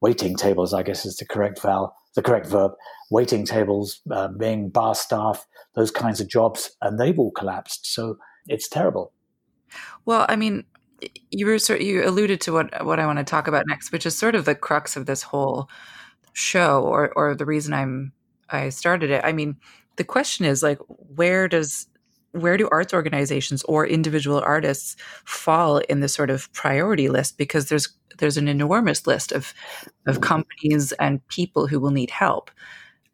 [0.00, 2.72] waiting tables, I guess is the correct val, the correct verb.
[3.10, 7.86] Waiting tables, uh, being bar staff, those kinds of jobs, and they've all collapsed.
[7.92, 9.12] So it's terrible.
[10.04, 10.64] Well, I mean,
[11.30, 14.06] you were sort you alluded to what what I want to talk about next, which
[14.06, 15.68] is sort of the crux of this whole
[16.32, 18.12] show, or or the reason I'm
[18.50, 19.22] I started it.
[19.24, 19.56] I mean,
[19.96, 21.86] the question is like, where does
[22.40, 27.38] where do arts organizations or individual artists fall in the sort of priority list?
[27.38, 29.52] Because there's there's an enormous list of
[30.06, 32.50] of companies and people who will need help.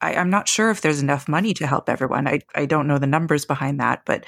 [0.00, 2.26] I, am not sure if there's enough money to help everyone.
[2.26, 4.24] I, I don't know the numbers behind that, but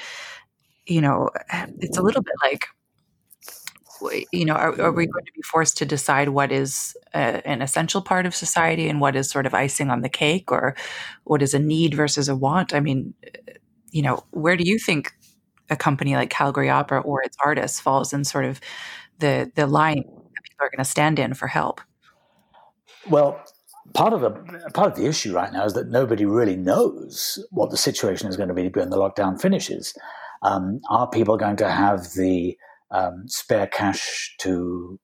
[0.87, 1.31] you know,
[1.79, 2.67] it's a little bit like
[4.33, 7.63] you know, are, are, we going to be forced to decide what is a, an
[7.63, 10.75] essential part of society and what is sort of icing on the cake, or
[11.25, 12.75] what is a need versus a want?
[12.75, 13.15] I mean,
[13.95, 15.13] you know, where do you think
[15.71, 18.61] a company like Calgary Opera or its artists falls in sort of
[19.21, 21.81] the the line that people are going to stand in for help?
[23.09, 23.41] Well,
[23.95, 24.31] part of the
[24.75, 28.37] part of the issue right now is that nobody really knows what the situation is
[28.37, 29.95] going to be when the lockdown finishes.
[30.43, 32.57] Um, are people going to have the
[32.91, 34.99] um, spare cash to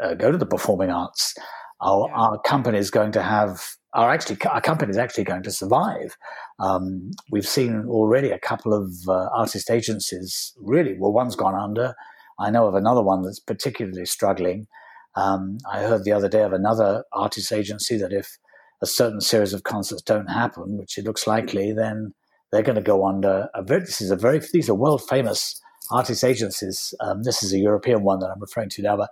[0.00, 1.34] uh, go to the performing arts?
[1.80, 3.76] Are, are companies going to have?
[3.94, 6.16] Are actually our companies actually going to survive?
[6.58, 10.54] Um, we've seen already a couple of uh, artist agencies.
[10.58, 11.94] Really, well, one's gone under.
[12.38, 14.66] I know of another one that's particularly struggling.
[15.14, 18.38] Um, I heard the other day of another artist agency that if
[18.80, 22.14] a certain series of concerts don't happen, which it looks likely, then
[22.50, 23.48] they're going to go under.
[23.60, 26.94] Very, this is a very these are world famous artist agencies.
[27.00, 29.10] Um, this is a European one that I'm referring to now, but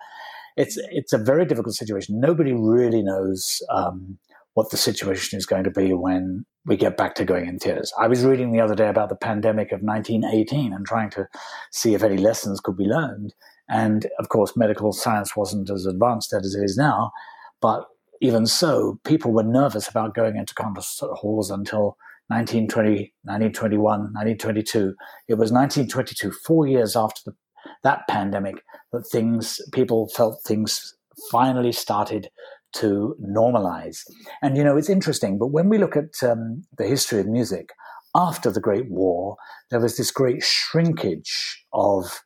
[0.56, 2.20] it's it's a very difficult situation.
[2.20, 4.18] Nobody really knows um,
[4.54, 7.92] what the situation is going to be when we get back to going in theaters.
[7.98, 11.28] I was reading the other day about the pandemic of 1918 and trying to
[11.70, 13.34] see if any lessons could be learned.
[13.68, 17.12] And of course, medical science wasn't as advanced as it is now.
[17.60, 17.86] But
[18.20, 21.96] even so, people were nervous about going into concert halls until
[22.28, 24.94] 1920, 1921, 1922.
[25.28, 27.36] It was 1922, four years after the,
[27.82, 30.94] that pandemic, that things, people felt things
[31.30, 32.30] finally started
[32.74, 34.00] to normalize.
[34.42, 37.70] And, you know, it's interesting, but when we look at um, the history of music,
[38.14, 39.36] after the Great War,
[39.70, 42.22] there was this great shrinkage of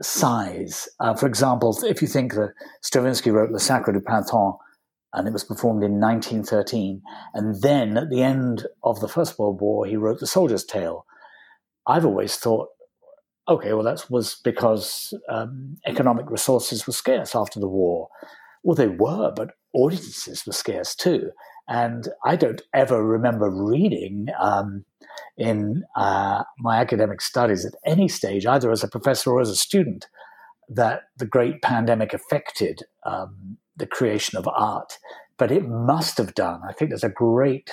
[0.00, 0.88] size.
[1.00, 4.58] Uh, for example, if you think that Stravinsky wrote Le Sacre du Printemps
[5.12, 7.02] and it was performed in 1913,
[7.34, 11.04] and then at the end of the First World War, he wrote The Soldier's Tale.
[11.86, 12.68] I've always thought,
[13.48, 18.08] okay, well, that was because um, economic resources were scarce after the war.
[18.62, 21.30] Well, they were, but audiences were scarce too.
[21.68, 24.84] And I don't ever remember reading um,
[25.36, 29.56] in uh, my academic studies at any stage, either as a professor or as a
[29.56, 30.06] student,
[30.68, 34.98] that the great pandemic affected um, the creation of art.
[35.38, 36.60] But it must have done.
[36.68, 37.70] I think there's a great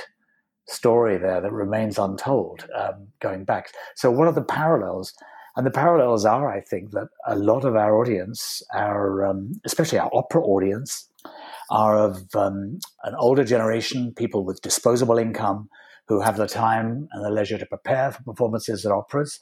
[0.68, 3.72] story there that remains untold um, going back.
[3.96, 5.14] So, what are the parallels?
[5.56, 10.00] And the parallels are, I think, that a lot of our audience, our um, especially
[10.00, 11.09] our opera audience,
[11.70, 15.70] are of um, an older generation, people with disposable income
[16.08, 19.40] who have the time and the leisure to prepare for performances at operas.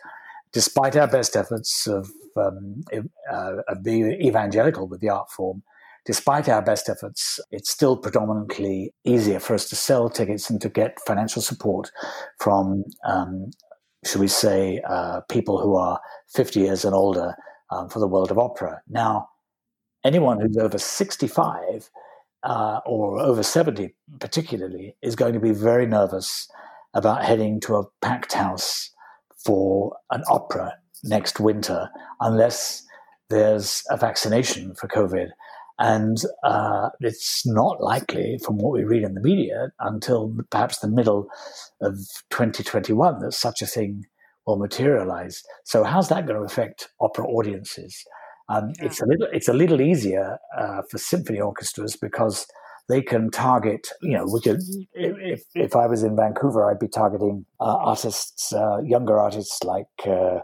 [0.52, 2.84] Despite our best efforts of, um,
[3.32, 5.64] uh, of being evangelical with the art form,
[6.06, 10.70] despite our best efforts, it's still predominantly easier for us to sell tickets and to
[10.70, 11.92] get financial support
[12.40, 13.52] from, um,
[14.06, 16.00] should we say, uh, people who are
[16.34, 17.36] 50 years and older
[17.72, 18.82] um, for the world of opera.
[18.88, 19.30] Now,
[20.04, 21.90] anyone who's over 65
[22.48, 26.50] uh, or over 70 particularly, is going to be very nervous
[26.94, 28.90] about heading to a packed house
[29.46, 31.90] for an opera next winter
[32.22, 32.86] unless
[33.30, 35.28] there's a vaccination for COVID.
[35.78, 40.90] And uh, it's not likely, from what we read in the media, until perhaps the
[40.90, 41.28] middle
[41.82, 41.96] of
[42.32, 44.06] 2021 that such a thing
[44.48, 45.44] will materialize.
[45.66, 48.04] So, how's that going to affect opera audiences?
[48.50, 48.86] Um, yeah.
[48.86, 52.48] It's a little it's a little easier uh, for symphony orchestras because
[52.90, 53.90] they can target.
[54.02, 54.62] You know, we could
[54.94, 59.88] if if I was in Vancouver, I'd be targeting uh, artists, uh, younger artists like
[60.06, 60.40] uh,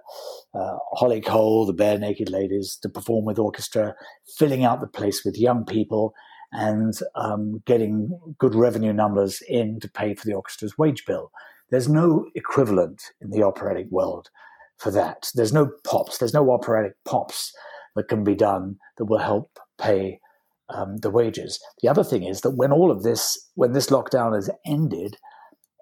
[0.54, 3.96] uh, Holly Cole, the Barenaked Ladies, to perform with orchestra,
[4.38, 6.13] filling out the place with young people.
[6.56, 11.32] And um, getting good revenue numbers in to pay for the orchestra's wage bill.
[11.72, 14.30] There's no equivalent in the operatic world
[14.78, 15.32] for that.
[15.34, 16.20] There's no pops.
[16.20, 17.54] There's no operatic pops
[17.95, 20.19] that can be done that will help pay
[20.69, 21.60] um, the wages.
[21.82, 25.17] The other thing is that when all of this, when this lockdown has ended,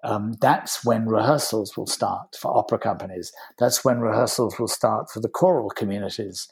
[0.03, 3.31] um, that's when rehearsals will start for opera companies.
[3.59, 6.47] That's when rehearsals will start for the choral communities.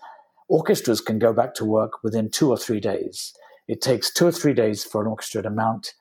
[0.48, 3.34] Orchestras can go back to work within two or three days.
[3.67, 5.93] It takes two or three days for an orchestra to mount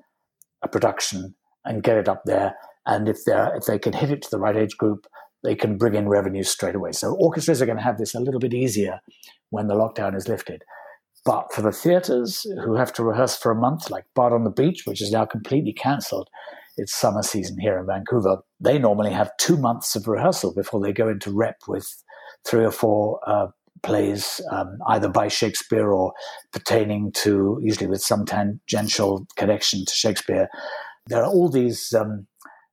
[0.63, 2.57] a production and get it up there.
[2.87, 5.07] And if they if they can hit it to the right age group,
[5.45, 6.93] they can bring in revenue straight away.
[6.93, 9.01] So orchestras are going to have this a little bit easier
[9.51, 10.63] when the lockdown is lifted.
[11.25, 14.51] But for the theatres who have to rehearse for a month, like Bard on the
[14.51, 16.29] Beach, which is now completely cancelled,
[16.77, 20.93] it's summer season here in Vancouver, they normally have two months of rehearsal before they
[20.93, 21.87] go into rep with
[22.47, 23.49] three or four uh,
[23.83, 26.13] plays, um, either by Shakespeare or
[26.53, 30.49] pertaining to, usually with some tangential connection to Shakespeare.
[31.09, 32.27] There are all these um,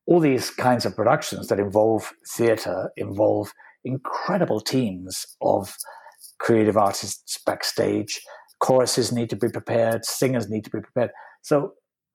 [0.07, 3.51] all these kinds of productions that involve theatre involve
[3.83, 5.75] incredible teams of
[6.39, 8.21] creative artists backstage.
[8.59, 11.11] Choruses need to be prepared, singers need to be prepared.
[11.41, 11.73] So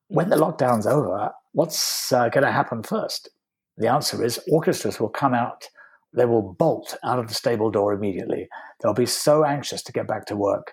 [0.08, 3.28] when the lockdown's over, what's uh, going to happen first?
[3.76, 5.68] The answer is orchestras will come out,
[6.12, 8.48] they will bolt out of the stable door immediately.
[8.80, 10.72] They'll be so anxious to get back to work.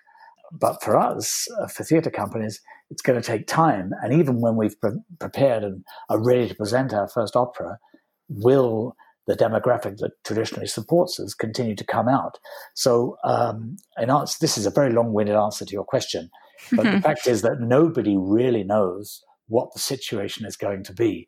[0.52, 3.92] But for us, uh, for theatre companies, it's going to take time.
[4.02, 7.80] And even when we've pre- prepared and are ready to present our first opera,
[8.30, 8.96] will
[9.26, 12.40] the demographic that traditionally supports us continue to come out?
[12.76, 16.30] So, um, in answer, this is a very long winded answer to your question.
[16.72, 21.28] But the fact is that nobody really knows what the situation is going to be.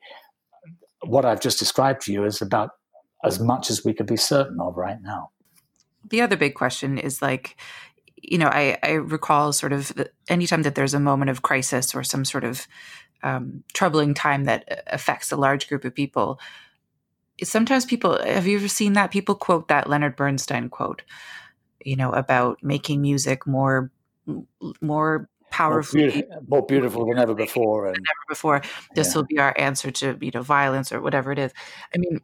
[1.05, 2.71] What I've just described to you is about
[3.23, 5.31] as much as we could be certain of right now.
[6.09, 7.57] The other big question is like,
[8.29, 9.91] you know, I, I recall sort of
[10.27, 12.67] anytime that there's a moment of crisis or some sort of
[13.23, 16.39] um, troubling time that affects a large group of people,
[17.43, 21.01] sometimes people have you ever seen that people quote that Leonard Bernstein quote,
[21.83, 23.91] you know, about making music more
[24.79, 28.61] more powerful, more, beautiful, more beautiful than ever before, and never before.
[28.93, 29.15] This yeah.
[29.15, 31.51] will be our answer to you know violence or whatever it is.
[31.95, 32.21] I mean,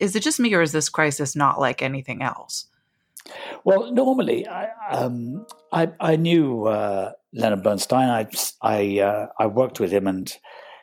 [0.00, 2.66] is it just me or is this crisis not like anything else?
[3.64, 8.08] Well, normally I um, I, I, knew uh, Leonard Bernstein.
[8.08, 8.26] I
[8.62, 10.32] I uh, I worked with him and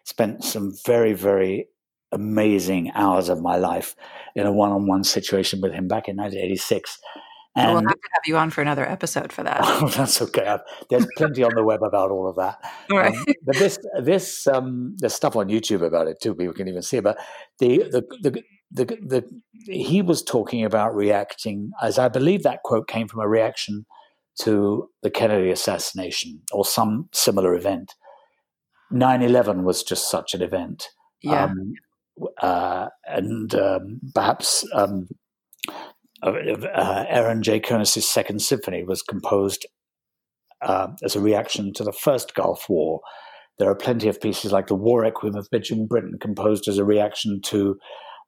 [0.04, 1.68] spent some very very
[2.12, 3.96] amazing hours of my life
[4.36, 7.00] in a one-on-one situation with him back in 1986.
[7.56, 9.60] And we'll have to have you on for another episode for that.
[9.64, 10.58] Oh, that's okay.
[10.90, 12.60] There's plenty on the web about all of that.
[12.90, 13.14] All right.
[13.14, 16.34] Um, but this, this, um, there's stuff on YouTube about it too.
[16.34, 17.04] People can even see it.
[17.04, 17.20] But
[17.60, 19.24] the, the, the, the, the,
[19.66, 23.86] he was talking about reacting, as I believe that quote came from a reaction
[24.42, 27.94] to the Kennedy assassination or some similar event.
[28.92, 30.88] 9/11 was just such an event.
[31.22, 31.46] Yeah.
[31.46, 31.74] Um,
[32.42, 35.08] uh, and um, perhaps um,
[36.22, 37.60] uh, Aaron J.
[37.60, 39.66] Kernis's Second Symphony was composed
[40.62, 43.02] uh, as a reaction to the first Gulf War.
[43.60, 46.86] There are plenty of pieces like the War Requiem of Benjamin Britten composed as a
[46.86, 47.78] reaction to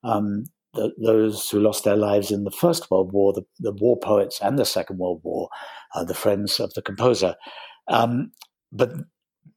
[0.03, 3.97] um, the, those who lost their lives in the First World War, the, the war
[3.97, 5.49] poets, and the Second World War,
[5.93, 7.35] uh, the friends of the composer.
[7.87, 8.31] Um,
[8.71, 8.93] but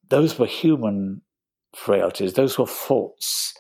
[0.09, 1.23] those were human
[1.75, 3.53] frailties, those were faults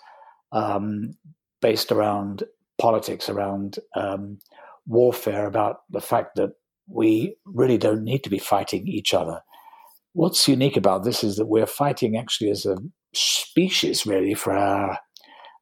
[0.52, 1.14] um,
[1.60, 2.44] based around
[2.78, 4.38] politics, around um,
[4.86, 6.52] warfare about the fact that
[6.88, 9.40] we really don't need to be fighting each other.
[10.14, 12.76] What's unique about this is that we're fighting actually as a
[13.14, 14.98] species, really, for our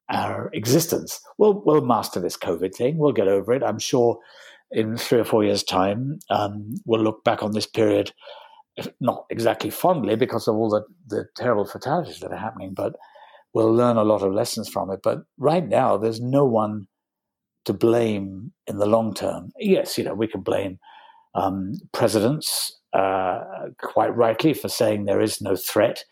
[0.09, 1.19] our existence.
[1.37, 2.97] We'll we'll master this COVID thing.
[2.97, 3.63] We'll get over it.
[3.63, 4.19] I'm sure
[4.71, 8.11] in three or four years' time, um, we'll look back on this period,
[8.99, 12.93] not exactly fondly because of all the, the terrible fatalities that are happening, but
[13.53, 14.99] we'll learn a lot of lessons from it.
[15.01, 16.87] But right now, there's no one
[17.65, 19.51] to blame in the long term.
[19.57, 20.79] Yes, you know, we can blame
[21.35, 23.39] um, presidents uh,
[23.79, 26.03] quite rightly for saying there is no threat.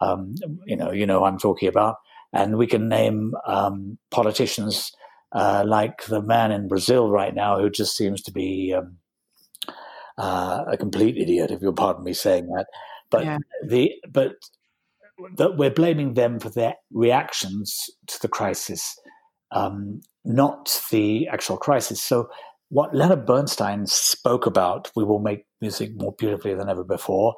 [0.00, 0.34] Um,
[0.66, 1.96] you know, you know, I'm talking about,
[2.34, 4.92] and we can name um, politicians
[5.32, 8.98] uh, like the man in Brazil right now who just seems to be um,
[10.18, 12.66] uh, a complete idiot, if you'll pardon me saying that.
[13.10, 13.38] But yeah.
[13.66, 14.34] the but
[15.36, 18.98] that we're blaming them for their reactions to the crisis
[19.54, 22.02] um, not the actual crisis.
[22.02, 22.28] So,
[22.68, 27.36] what Leonard Bernstein spoke about, we will make music more beautifully than ever before.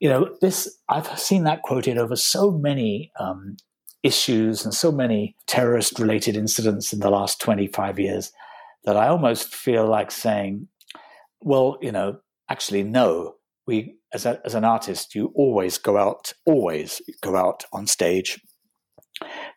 [0.00, 3.56] You know, this I've seen that quoted over so many um,
[4.02, 8.32] issues and so many terrorist-related incidents in the last twenty-five years
[8.84, 10.68] that I almost feel like saying,
[11.40, 13.36] "Well, you know, actually, no.
[13.64, 18.40] We, as, a, as an artist, you always go out, always go out on stage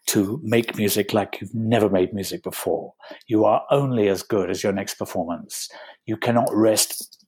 [0.05, 2.93] to make music like you've never made music before.
[3.27, 5.69] You are only as good as your next performance.
[6.05, 7.25] You cannot rest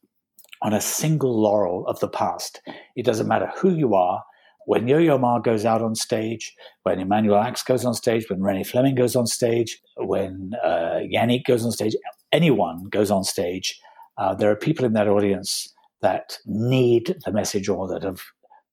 [0.62, 2.62] on a single laurel of the past.
[2.96, 4.24] It doesn't matter who you are.
[4.68, 6.54] When Yo Yo Ma goes out on stage,
[6.84, 11.46] when Emmanuel Ax goes on stage, when Renee Fleming goes on stage, when uh, Yannick
[11.46, 11.96] goes on stage,
[12.34, 13.80] anyone goes on stage,
[14.18, 18.20] uh, there are people in that audience that need the message or that have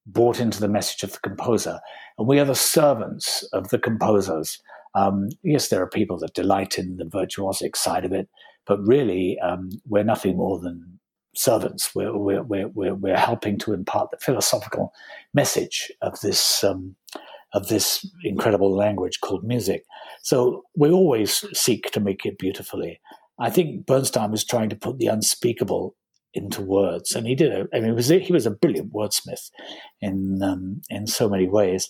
[0.05, 1.79] bought into the message of the composer.
[2.19, 4.61] And we are the servants of the composers.
[4.97, 8.29] Um, yes, there are people that delight in the virtuosic side of it,
[8.67, 10.99] but really, um, we're nothing more than
[11.37, 11.95] servants.
[11.95, 14.93] We're, we're, we're, we're, helping to impart the philosophical
[15.33, 16.97] message of this, um,
[17.53, 19.85] of this incredible language called music.
[20.23, 23.01] So we always seek to make it beautifully.
[23.39, 25.97] I think Bernstein was trying to put the unspeakable
[26.35, 27.69] into words, and he did.
[27.73, 29.51] I mean, he was he was a brilliant wordsmith
[30.01, 31.89] in um, in so many ways.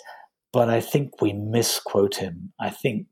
[0.52, 2.52] But I think we misquote him.
[2.60, 3.06] I think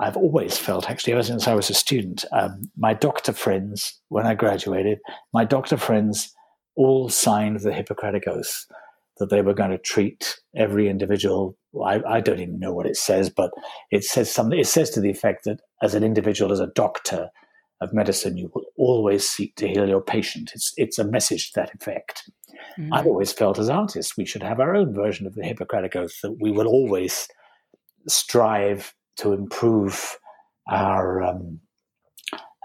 [0.00, 4.26] I've always felt, actually, ever since I was a student, um, my doctor friends, when
[4.26, 4.98] I graduated,
[5.34, 6.34] my doctor friends
[6.74, 8.66] all signed the Hippocratic Oath
[9.18, 11.54] that they were going to treat every individual.
[11.84, 13.50] I, I, don't even know what it says, but
[13.90, 14.58] it says something.
[14.58, 17.28] It says to the effect that as an individual, as a doctor
[17.82, 20.52] of medicine, you will always seek to heal your patient.
[20.54, 22.30] It's it's a message to that effect.
[22.78, 22.94] Mm-hmm.
[22.94, 26.18] I've always felt as artists we should have our own version of the Hippocratic Oath
[26.22, 27.28] that we will always
[28.08, 30.18] strive to improve
[30.68, 31.60] our um,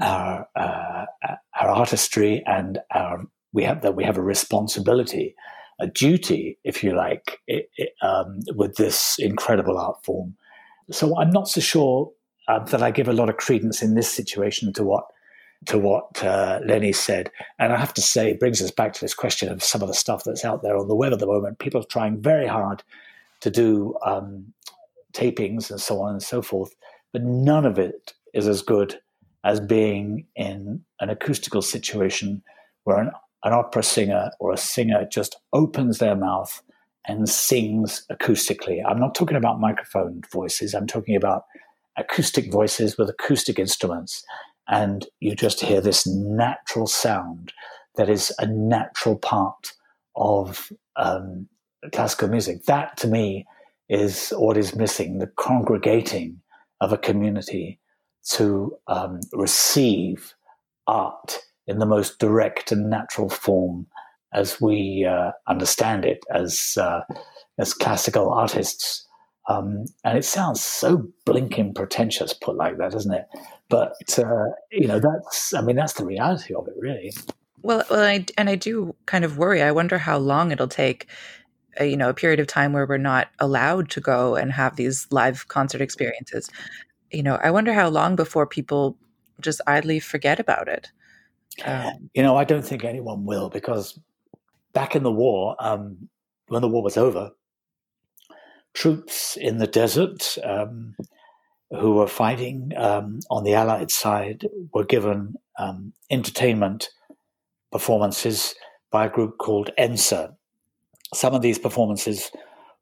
[0.02, 1.06] our uh,
[1.60, 5.36] our artistry and our we have that we have a responsibility,
[5.80, 10.36] a duty, if you like, it, it, um, with this incredible art form.
[10.92, 12.12] So I'm not so sure
[12.48, 15.06] uh, that I give a lot of credence in this situation to what
[15.68, 17.32] to what uh, Lenny said.
[17.58, 19.88] And I have to say, it brings us back to this question of some of
[19.88, 21.60] the stuff that's out there on the web at the moment.
[21.60, 22.84] People are trying very hard
[23.42, 24.54] to do um,
[25.16, 26.76] tapings and so on and so forth,
[27.14, 29.00] but none of it is as good
[29.44, 32.42] as being in an acoustical situation
[32.84, 33.12] where an,
[33.44, 36.62] an opera singer or a singer just opens their mouth
[37.08, 38.82] and sings acoustically.
[38.86, 41.44] I'm not talking about microphone voices, I'm talking about
[41.98, 44.24] acoustic voices with acoustic instruments
[44.68, 47.54] and you just hear this natural sound
[47.96, 49.74] that is a natural part
[50.16, 51.48] of um,
[51.94, 52.64] classical music.
[52.66, 53.46] That to me
[53.90, 56.42] is what is missing the congregating
[56.82, 57.80] of a community
[58.32, 60.34] to um, receive
[60.88, 63.88] art in the most direct and natural form
[64.34, 67.02] as we uh, understand it as uh,
[67.58, 69.06] as classical artists.
[69.48, 73.26] Um, and it sounds so blinking pretentious put like that, doesn't it?
[73.70, 77.14] But uh, you know, that's I mean, that's the reality of it, really.
[77.62, 79.62] Well, well, I, and I do kind of worry.
[79.62, 81.08] I wonder how long it'll take.
[81.80, 84.76] A, you know, a period of time where we're not allowed to go and have
[84.76, 86.50] these live concert experiences.
[87.12, 88.98] You know, I wonder how long before people
[89.42, 90.92] just idly forget about it.
[91.64, 94.00] Um, you know, I don't think anyone will because
[94.74, 96.10] back in the war, um,
[96.48, 97.32] when the war was over,
[98.74, 100.96] troops in the desert um,
[101.72, 106.90] who were fighting um, on the Allied side were given um, entertainment
[107.72, 108.54] performances
[108.92, 110.35] by a group called Ensa.
[111.16, 112.30] Some of these performances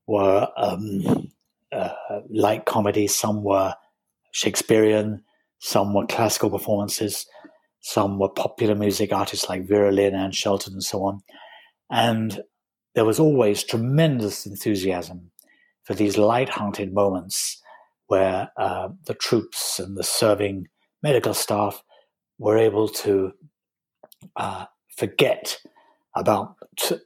[0.07, 1.31] were um,
[1.71, 1.93] uh,
[2.29, 3.75] light comedy, some were
[4.31, 5.23] Shakespearean,
[5.59, 7.25] some were classical performances,
[7.81, 11.21] some were popular music artists like Vera Lynn, Anne Shelton, and so on.
[11.91, 12.41] And
[12.95, 15.31] there was always tremendous enthusiasm
[15.83, 17.61] for these light-hearted moments
[18.07, 20.67] where uh, the troops and the serving
[21.01, 21.83] medical staff
[22.39, 23.31] were able to
[24.35, 24.65] uh,
[24.95, 25.59] forget
[26.15, 26.55] about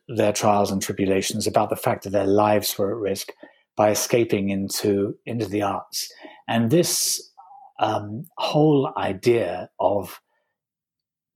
[0.08, 3.32] their trials and tribulations, about the fact that their lives were at risk
[3.76, 6.12] by escaping into into the arts.
[6.48, 7.32] And this
[7.80, 10.20] um, whole idea of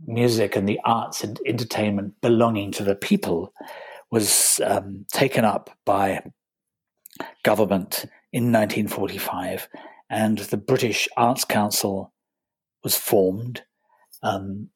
[0.05, 3.53] music and the arts and entertainment belonging to the people
[4.09, 6.21] was um, taken up by
[7.43, 9.69] government in 1945,
[10.09, 12.13] and the British Arts Council
[12.83, 13.61] was formed.
[14.23, 14.69] Um,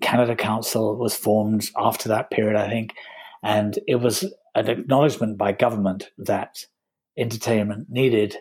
[0.00, 2.94] Canada Council was formed after that period, I think,
[3.42, 4.24] and it was
[4.54, 6.64] an acknowledgement by government that
[7.18, 8.36] entertainment needed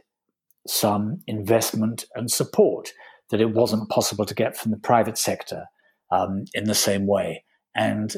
[0.68, 2.93] some investment and support
[3.30, 5.66] that it wasn't possible to get from the private sector
[6.12, 7.43] um, in the same way.
[7.76, 8.16] And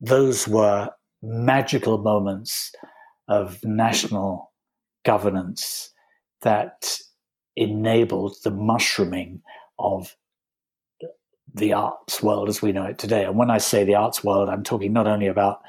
[0.00, 0.90] those were
[1.22, 2.72] magical moments
[3.28, 4.52] of national
[5.04, 5.90] governance
[6.42, 6.98] that
[7.56, 9.42] enabled the mushrooming
[9.78, 10.16] of
[11.54, 13.24] the arts world as we know it today.
[13.24, 15.60] And when I say the arts world, I'm talking not only about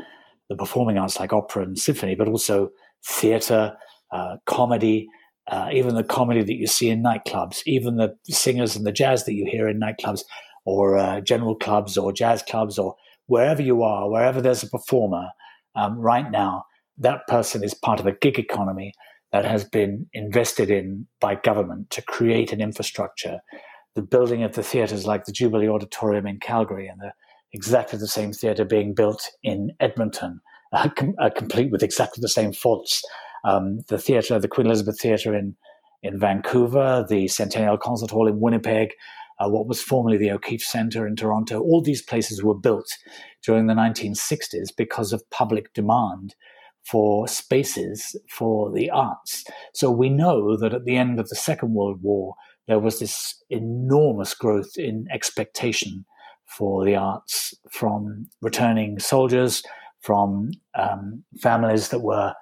[0.49, 2.71] the performing arts like opera and symphony, but also
[3.05, 3.75] theatre,
[4.11, 5.07] uh, comedy,
[5.47, 9.25] uh, even the comedy that you see in nightclubs, even the singers and the jazz
[9.25, 10.23] that you hear in nightclubs
[10.65, 12.95] or uh, general clubs or jazz clubs or
[13.27, 15.27] wherever you are, wherever there's a performer
[15.75, 16.65] um, right now,
[16.97, 18.93] that person is part of a gig economy
[19.31, 23.39] that has been invested in by government to create an infrastructure.
[23.95, 27.13] The building of the theatres like the Jubilee Auditorium in Calgary and the,
[27.53, 30.41] exactly the same theatre being built in Edmonton,
[30.73, 33.03] uh, com- uh, complete with exactly the same faults.
[33.45, 35.55] Um, the theatre, the Queen Elizabeth Theatre in
[36.03, 38.91] in Vancouver, the Centennial Concert Hall in Winnipeg,
[39.39, 41.59] uh, what was formerly the O'Keefe Center in Toronto.
[41.59, 42.87] All these places were built
[43.43, 46.35] during the 1960s because of public demand
[46.83, 49.43] for spaces for the arts.
[49.73, 52.35] So we know that at the end of the Second World War,
[52.67, 56.05] there was this enormous growth in expectation
[56.45, 59.63] for the arts from returning soldiers,
[60.01, 62.33] from um, families that were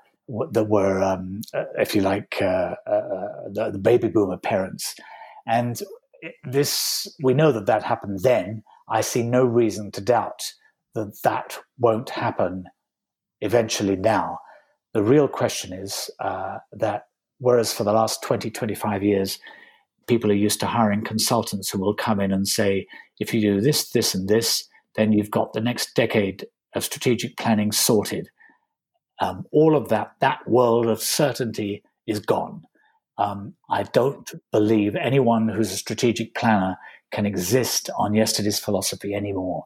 [0.52, 4.96] that were, um, uh, if you like, uh, uh, the, the, baby boomer parents,
[5.46, 5.82] and
[6.46, 8.64] this we know that that happened then.
[8.90, 10.42] I see no reason to doubt
[10.96, 12.66] that that won't happen
[13.42, 14.40] eventually now.
[14.94, 17.04] The real question is uh, that
[17.40, 19.40] whereas for the last 20, 25 years,
[20.08, 22.88] people are used to hiring consultants who will come in and say,
[23.20, 26.46] if you do this, this, and this, then you've got the next decade
[26.76, 28.30] of strategic planning sorted.
[29.20, 32.64] Um, all of that, that world of certainty is gone.
[33.18, 36.78] Um, I don't believe anyone who's a strategic planner
[37.12, 39.66] can exist on yesterday's philosophy anymore.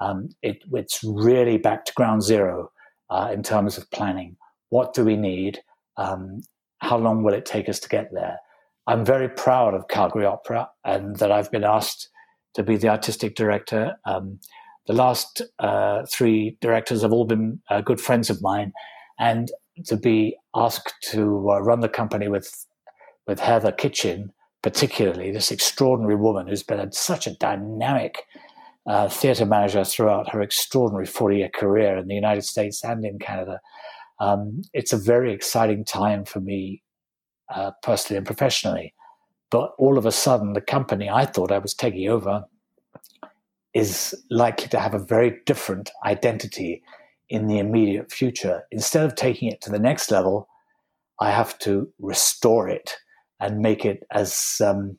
[0.00, 2.70] Um, it, it's really back to ground zero
[3.10, 4.36] uh, in terms of planning.
[4.70, 5.60] What do we need?
[5.96, 6.40] Um,
[6.78, 8.38] how long will it take us to get there?
[8.86, 12.08] I'm very proud of Calgary Opera and that I've been asked
[12.54, 13.96] to be the artistic director.
[14.04, 14.38] Um,
[14.86, 18.72] the last uh, three directors have all been uh, good friends of mine,
[19.18, 19.50] and
[19.86, 22.66] to be asked to uh, run the company with
[23.26, 24.32] with Heather Kitchen,
[24.62, 28.22] particularly this extraordinary woman who's been a, such a dynamic
[28.86, 33.18] uh, theatre manager throughout her extraordinary 40 year career in the United States and in
[33.18, 33.60] Canada.
[34.20, 36.82] Um, it's a very exciting time for me
[37.54, 38.94] uh, personally and professionally.
[39.50, 42.44] But all of a sudden, the company I thought I was taking over
[43.74, 46.82] is likely to have a very different identity
[47.28, 48.62] in the immediate future.
[48.70, 50.48] Instead of taking it to the next level,
[51.20, 52.96] I have to restore it
[53.40, 54.98] and make it as um,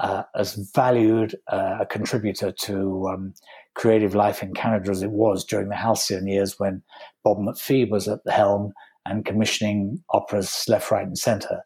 [0.00, 3.34] uh, as valued uh, a contributor to um,
[3.74, 6.82] creative life in Canada as it was during the halcyon years when
[7.22, 8.72] Bob McPhee was at the helm
[9.06, 11.62] and commissioning operas left, right, and centre.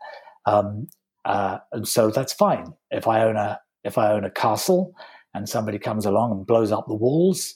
[0.46, 0.88] Um,
[1.24, 2.72] uh, and so that's fine.
[2.90, 4.92] If I own a if I own a castle
[5.34, 7.54] and somebody comes along and blows up the walls,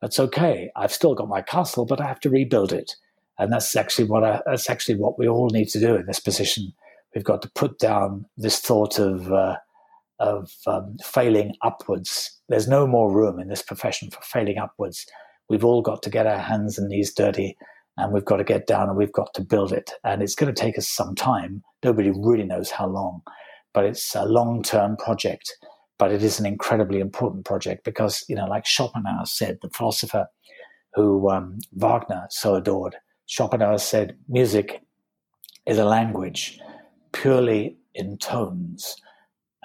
[0.00, 0.70] that's okay.
[0.76, 2.96] I've still got my castle, but I have to rebuild it.
[3.38, 6.20] And that's actually what I, that's actually what we all need to do in this
[6.20, 6.72] position.
[7.14, 9.56] We've got to put down this thought of uh,
[10.18, 12.38] of um, failing upwards.
[12.48, 15.06] There's no more room in this profession for failing upwards.
[15.48, 17.56] We've all got to get our hands and knees dirty
[17.96, 19.92] and we've got to get down and we've got to build it.
[20.04, 21.62] And it's going to take us some time.
[21.82, 23.22] Nobody really knows how long,
[23.74, 25.52] but it's a long term project.
[25.98, 30.26] But it is an incredibly important project because, you know, like Schopenhauer said, the philosopher
[30.94, 34.82] who um, Wagner so adored, Schopenhauer said, music
[35.66, 36.58] is a language
[37.12, 38.96] purely in tones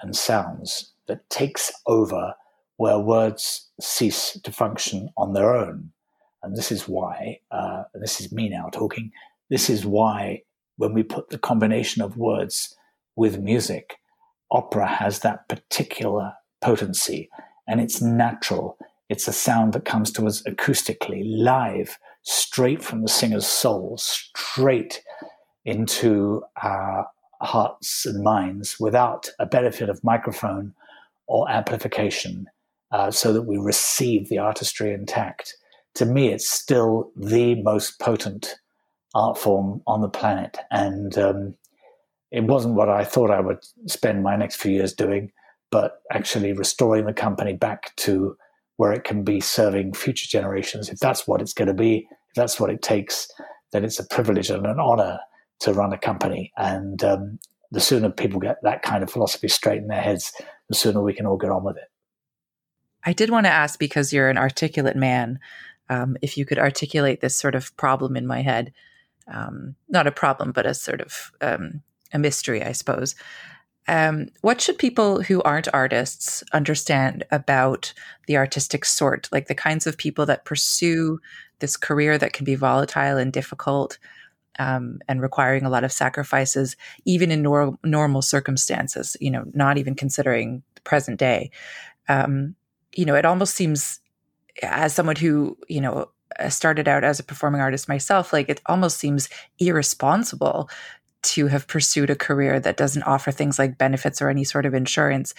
[0.00, 2.34] and sounds that takes over
[2.76, 5.90] where words cease to function on their own.
[6.42, 9.10] And this is why, uh, this is me now talking,
[9.50, 10.42] this is why
[10.76, 12.74] when we put the combination of words
[13.16, 13.96] with music,
[14.50, 17.28] opera has that particular potency.
[17.66, 18.78] And it's natural.
[19.08, 25.02] It's a sound that comes to us acoustically, live, straight from the singer's soul, straight
[25.64, 27.08] into our
[27.40, 30.74] hearts and minds without a benefit of microphone
[31.26, 32.46] or amplification,
[32.92, 35.54] uh, so that we receive the artistry intact
[35.94, 38.56] to me, it's still the most potent
[39.14, 40.56] art form on the planet.
[40.70, 41.54] And um,
[42.30, 45.32] it wasn't what I thought I would spend my next few years doing,
[45.70, 48.36] but actually restoring the company back to
[48.76, 50.88] where it can be serving future generations.
[50.88, 53.28] If that's what it's going to be, if that's what it takes,
[53.72, 55.18] then it's a privilege and an honor
[55.60, 56.52] to run a company.
[56.56, 57.38] And um,
[57.70, 60.32] the sooner people get that kind of philosophy straight in their heads,
[60.68, 61.90] the sooner we can all get on with it.
[63.04, 65.38] I did want to ask because you're an articulate man
[65.88, 68.72] um, if you could articulate this sort of problem in my head,
[69.26, 71.82] um, not a problem, but a sort of um,
[72.12, 73.14] a mystery, I suppose.
[73.86, 77.94] Um, what should people who aren't artists understand about
[78.26, 81.20] the artistic sort, like the kinds of people that pursue
[81.60, 83.98] this career that can be volatile and difficult
[84.58, 86.76] um, and requiring a lot of sacrifices,
[87.06, 91.50] even in nor- normal circumstances, you know, not even considering the present day?
[92.08, 92.56] Um,
[92.94, 94.00] you know, it almost seems
[94.62, 98.60] as someone who, you know, uh, started out as a performing artist myself, like it
[98.66, 99.28] almost seems
[99.58, 100.68] irresponsible
[101.20, 104.74] to have pursued a career that doesn't offer things like benefits or any sort of
[104.74, 105.34] insurance.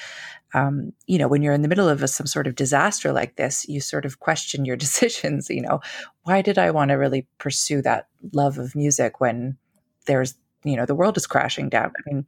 [0.53, 3.37] Um, you know, when you're in the middle of a, some sort of disaster like
[3.37, 5.49] this, you sort of question your decisions.
[5.49, 5.79] You know,
[6.23, 9.57] why did I want to really pursue that love of music when
[10.05, 11.93] there's, you know, the world is crashing down?
[11.97, 12.25] I mean,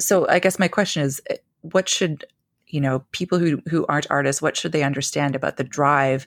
[0.00, 1.20] so I guess my question is,
[1.62, 2.24] what should
[2.70, 6.26] you know people who who aren't artists what should they understand about the drive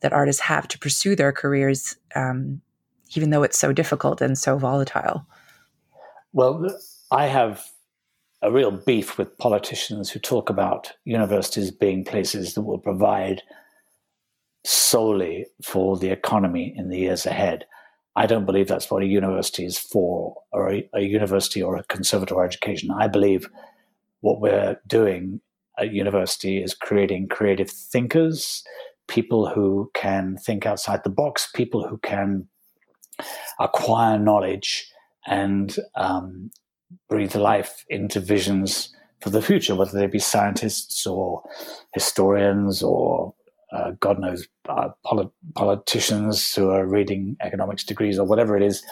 [0.00, 2.60] that artists have to pursue their careers um,
[3.14, 5.26] even though it's so difficult and so volatile
[6.32, 6.66] well
[7.10, 7.64] i have
[8.42, 13.42] a real beef with politicians who talk about universities being places that will provide
[14.64, 17.64] solely for the economy in the years ahead
[18.16, 21.84] I don't believe that's what a university is for, or a, a, university or a
[21.84, 22.90] conservatoire education.
[22.90, 23.48] I believe
[24.20, 25.40] what we're doing
[25.80, 28.62] at university is creating creative thinkers,
[29.08, 32.46] people who can think outside the box, people who can
[33.58, 34.90] acquire knowledge
[35.26, 36.50] and um,
[37.08, 41.42] breathe life into visions for the future, whether they be scientists or
[41.92, 43.34] historians or
[43.72, 48.82] uh, God knows uh, polit- politicians who are reading economics degrees or whatever it is.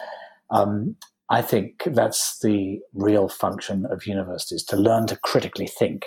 [0.50, 0.96] Um,
[1.30, 6.06] I think that's the real function of universities to learn to critically think.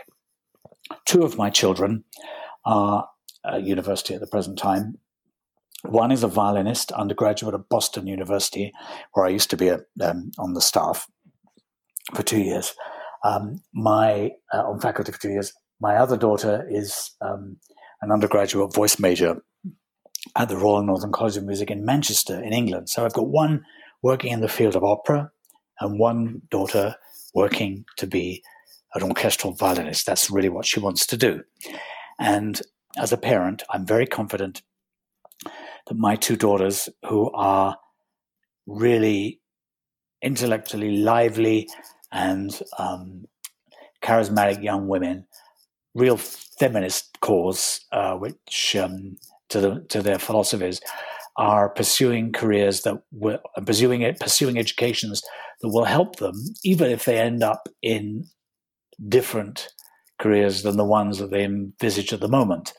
[1.05, 2.03] Two of my children
[2.65, 3.07] are
[3.45, 4.97] at university at the present time.
[5.83, 8.71] One is a violinist, undergraduate at Boston University,
[9.13, 11.07] where I used to be a, um, on the staff
[12.13, 12.73] for two years.
[13.23, 15.53] Um, my uh, on faculty for two years.
[15.79, 17.57] My other daughter is um,
[18.01, 19.41] an undergraduate voice major
[20.35, 22.89] at the Royal Northern College of Music in Manchester, in England.
[22.89, 23.63] So I've got one
[24.03, 25.31] working in the field of opera
[25.79, 26.95] and one daughter
[27.33, 28.43] working to be
[28.95, 30.05] an orchestral violinist.
[30.05, 31.43] That's really what she wants to do.
[32.19, 32.61] And
[32.97, 34.61] as a parent, I'm very confident
[35.87, 37.77] that my two daughters, who are
[38.67, 39.39] really
[40.21, 41.67] intellectually lively
[42.11, 43.25] and um,
[44.03, 45.25] charismatic young women,
[45.95, 49.17] real feminist cause, uh, which um,
[49.49, 50.81] to the, to their philosophies,
[51.37, 55.21] are pursuing careers that will pursuing it pursuing educations
[55.61, 58.25] that will help them, even if they end up in
[59.07, 59.69] different
[60.19, 62.73] careers than the ones that they envisage at the moment.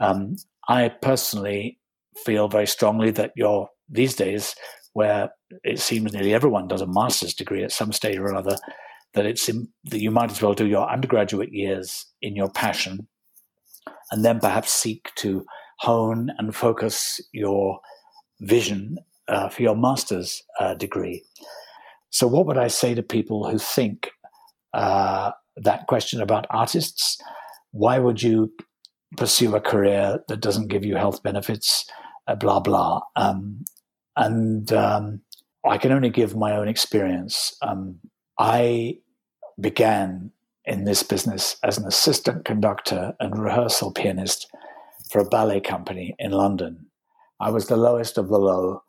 [0.00, 0.36] Um,
[0.68, 1.78] I personally
[2.24, 4.54] feel very strongly that you're these days,
[4.92, 5.30] where
[5.62, 8.56] it seems nearly everyone does a master's degree at some stage or another,
[9.14, 13.06] that it's in, that you might as well do your undergraduate years in your passion,
[14.10, 15.44] and then perhaps seek to
[15.78, 17.80] hone and focus your
[18.40, 18.98] vision
[19.28, 21.22] uh, for your master's uh, degree.
[22.10, 24.10] So, what would I say to people who think
[24.72, 27.18] uh, that question about artists?
[27.72, 28.52] Why would you
[29.16, 31.86] pursue a career that doesn't give you health benefits?
[32.26, 33.00] Uh, blah blah.
[33.16, 33.64] Um,
[34.16, 35.20] and um,
[35.66, 37.56] I can only give my own experience.
[37.62, 37.98] Um,
[38.38, 38.98] I
[39.60, 40.30] began
[40.64, 44.50] in this business as an assistant conductor and rehearsal pianist
[45.10, 46.86] for a ballet company in London.
[47.40, 48.82] I was the lowest of the low.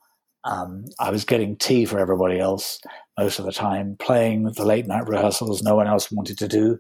[0.44, 2.80] Um, I was getting tea for everybody else
[3.18, 6.78] most of the time, playing the late night rehearsals no one else wanted to do.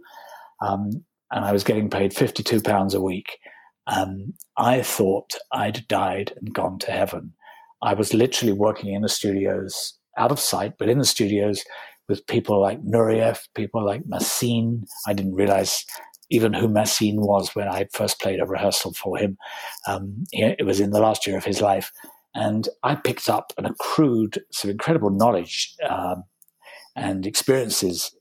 [0.61, 3.37] Um, and I was getting paid £52 a week.
[3.87, 7.33] Um, I thought I'd died and gone to heaven.
[7.81, 11.63] I was literally working in the studios, out of sight, but in the studios
[12.07, 14.85] with people like Nureyev, people like Massine.
[15.07, 15.85] I didn't realize
[16.29, 19.37] even who Massine was when I first played a rehearsal for him.
[19.87, 21.91] Um, it was in the last year of his life.
[22.35, 26.23] And I picked up and accrued some incredible knowledge um,
[26.95, 28.13] and experiences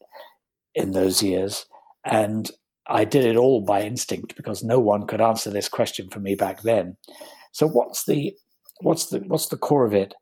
[0.75, 1.67] in those years.
[2.05, 2.51] And
[2.87, 6.37] I did it all by instinct because no one could answer this question for me
[6.37, 6.97] back then.
[7.53, 8.35] So what's the
[8.81, 10.15] what's the what's the core of it?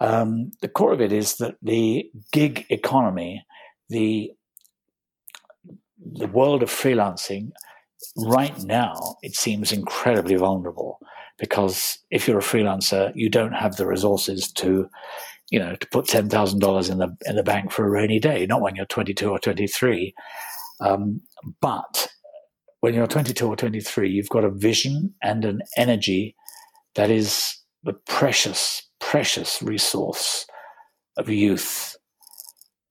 [0.00, 3.44] Um, the core of it is that the gig economy,
[3.88, 4.32] the
[5.98, 7.50] the world of freelancing
[8.16, 10.98] right now it seems incredibly vulnerable
[11.42, 14.88] because if you're a freelancer you don't have the resources to
[15.50, 18.62] you know to put $10,000 in the in the bank for a rainy day not
[18.62, 20.14] when you're 22 or 23
[20.80, 21.20] um,
[21.60, 22.08] but
[22.80, 26.34] when you're 22 or 23 you've got a vision and an energy
[26.94, 30.46] that is the precious precious resource
[31.16, 31.96] of youth.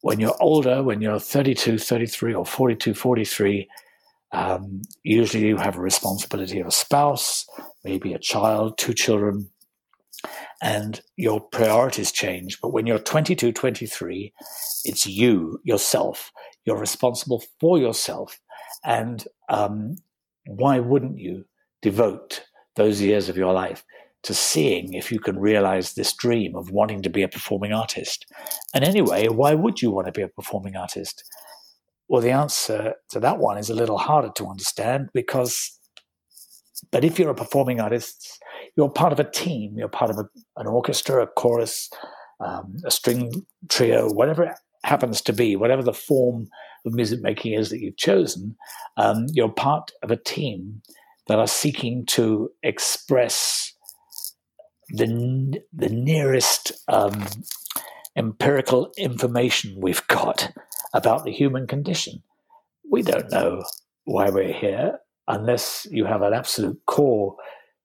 [0.02, 3.68] When you're older, when you're 32, 33, or 42, 43,
[4.34, 7.46] um, usually you have a responsibility of a spouse,
[7.84, 9.50] maybe a child, two children,
[10.62, 12.60] and your priorities change.
[12.62, 14.34] But when you're 22, 23,
[14.86, 16.32] it's you, yourself.
[16.66, 18.40] You're responsible for yourself.
[18.86, 19.96] And um,
[20.46, 21.46] why wouldn't you
[21.82, 22.44] devote
[22.76, 23.84] those years of your life
[24.24, 28.26] to seeing if you can realize this dream of wanting to be a performing artist.
[28.74, 31.24] And anyway, why would you want to be a performing artist?
[32.12, 35.80] Well, the answer to that one is a little harder to understand because,
[36.92, 38.38] but if you're a performing artist,
[38.76, 40.26] you're part of a team, you're part of a,
[40.58, 41.90] an orchestra, a chorus,
[42.42, 43.32] um, a string
[43.70, 46.50] trio, whatever it happens to be, whatever the form
[46.86, 48.58] of music making is that you've chosen,
[48.98, 50.82] um, you're part of a team
[51.30, 53.74] that are seeking to express
[54.90, 57.26] the, the nearest um,
[58.18, 60.52] empirical information we've got
[60.94, 62.22] about the human condition.
[62.90, 63.64] We don't know
[64.06, 67.36] why we're here unless you have an absolute core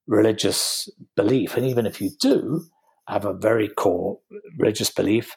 [0.07, 1.57] religious belief.
[1.57, 2.65] And even if you do
[3.09, 4.19] have a very core
[4.59, 5.37] religious belief,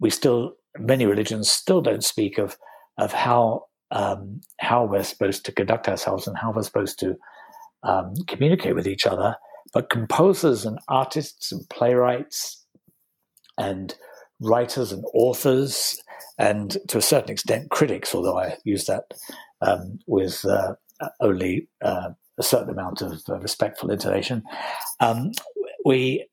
[0.00, 2.56] we still, many religions still don't speak of,
[2.98, 7.14] of how, um, how we're supposed to conduct ourselves and how we're supposed to
[7.82, 9.36] um, communicate with each other.
[9.72, 12.64] But composers and artists and playwrights
[13.58, 13.94] and
[14.40, 16.00] writers and authors,
[16.38, 19.04] and to a certain extent critics, although I use that
[19.60, 20.74] um, with uh,
[21.20, 24.42] only uh, a certain amount of uh, respectful intonation.
[25.00, 25.32] Um,
[25.84, 26.26] we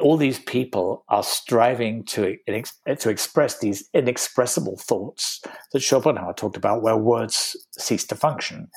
[0.00, 6.82] all these people are striving to to express these inexpressible thoughts that Schopenhauer talked about,
[6.82, 8.68] where words cease to function,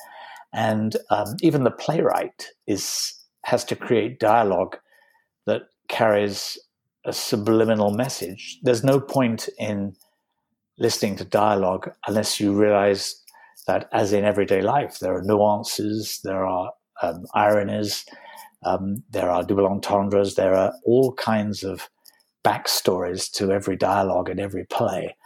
[0.52, 4.76] and um, even the playwright is has to create dialogue
[5.46, 6.58] that carries
[7.04, 8.58] a subliminal message.
[8.62, 9.94] There's no point in
[10.78, 13.20] listening to dialogue unless you realize
[13.66, 16.72] that, as in everyday life, there are nuances, there are
[17.02, 18.04] um, ironies,
[18.64, 21.88] um, there are double entendres, there are all kinds of
[22.44, 25.16] backstories to every dialogue and every play.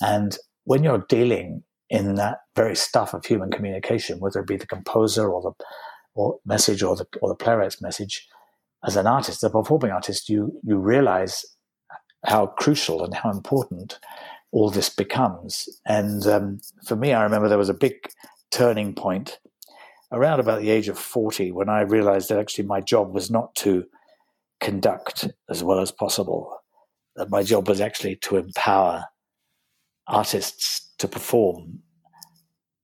[0.00, 4.66] And when you're dealing in that very stuff of human communication, whether it be the
[4.66, 5.64] composer or the
[6.14, 8.28] or message or the or the playwright's message,
[8.86, 11.44] as an artist, a performing artist, you you realize
[12.26, 13.98] how crucial and how important
[14.52, 15.68] all this becomes.
[15.86, 17.94] And um, for me, I remember there was a big
[18.50, 19.38] turning point
[20.12, 23.54] around about the age of 40 when I realized that actually my job was not
[23.56, 23.84] to
[24.60, 26.56] conduct as well as possible,
[27.16, 29.04] that my job was actually to empower
[30.06, 31.80] artists to perform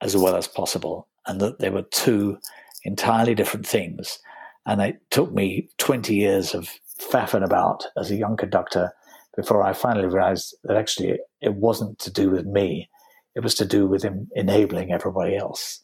[0.01, 2.39] as well as possible, and that they were two
[2.85, 4.19] entirely different things.
[4.67, 6.69] And it took me 20 years of
[7.01, 8.93] faffing about as a young conductor
[9.37, 12.89] before I finally realized that actually it wasn't to do with me.
[13.35, 15.81] It was to do with enabling everybody else.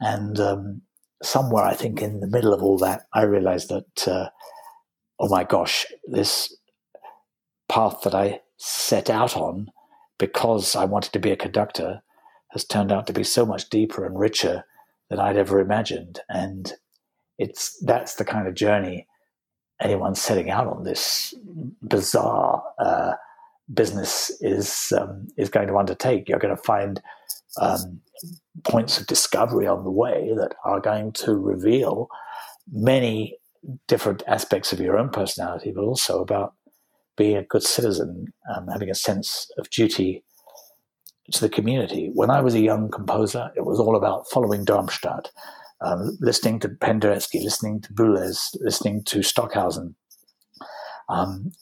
[0.00, 0.82] And um,
[1.22, 4.28] somewhere, I think, in the middle of all that, I realized that, uh,
[5.18, 6.54] oh my gosh, this
[7.68, 9.70] path that I set out on
[10.18, 12.02] because I wanted to be a conductor
[12.50, 14.64] has turned out to be so much deeper and richer
[15.08, 16.20] than I'd ever imagined.
[16.28, 16.72] And
[17.38, 19.06] it's that's the kind of journey
[19.80, 21.34] anyone setting out on this
[21.82, 23.12] bizarre uh,
[23.72, 26.28] business is um, is going to undertake.
[26.28, 27.00] You're going to find
[27.60, 28.00] um,
[28.64, 32.08] points of discovery on the way that are going to reveal
[32.70, 33.38] many
[33.88, 36.54] different aspects of your own personality, but also about
[37.16, 40.24] being a good citizen, um, having a sense of duty
[41.32, 42.10] to the community.
[42.14, 45.30] When I was a young composer, it was all about following Darmstadt
[45.80, 49.94] um, listening to Penderecki, listening to Boulez, listening to Stockhausen.
[51.08, 51.52] Um,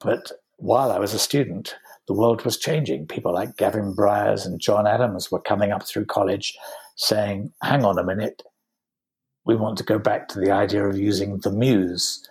[0.00, 1.76] but while I was a student,
[2.06, 3.06] the world was changing.
[3.06, 6.56] People like Gavin Bryars and John Adams were coming up through college
[6.96, 8.42] saying, hang on a minute,
[9.44, 12.26] we want to go back to the idea of using the muse.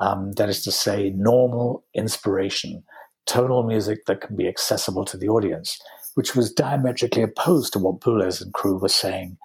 [0.00, 2.82] Um, that is to say, normal inspiration,
[3.26, 5.78] tonal music that can be accessible to the audience,
[6.14, 9.38] which was diametrically opposed to what Boulez and crew were saying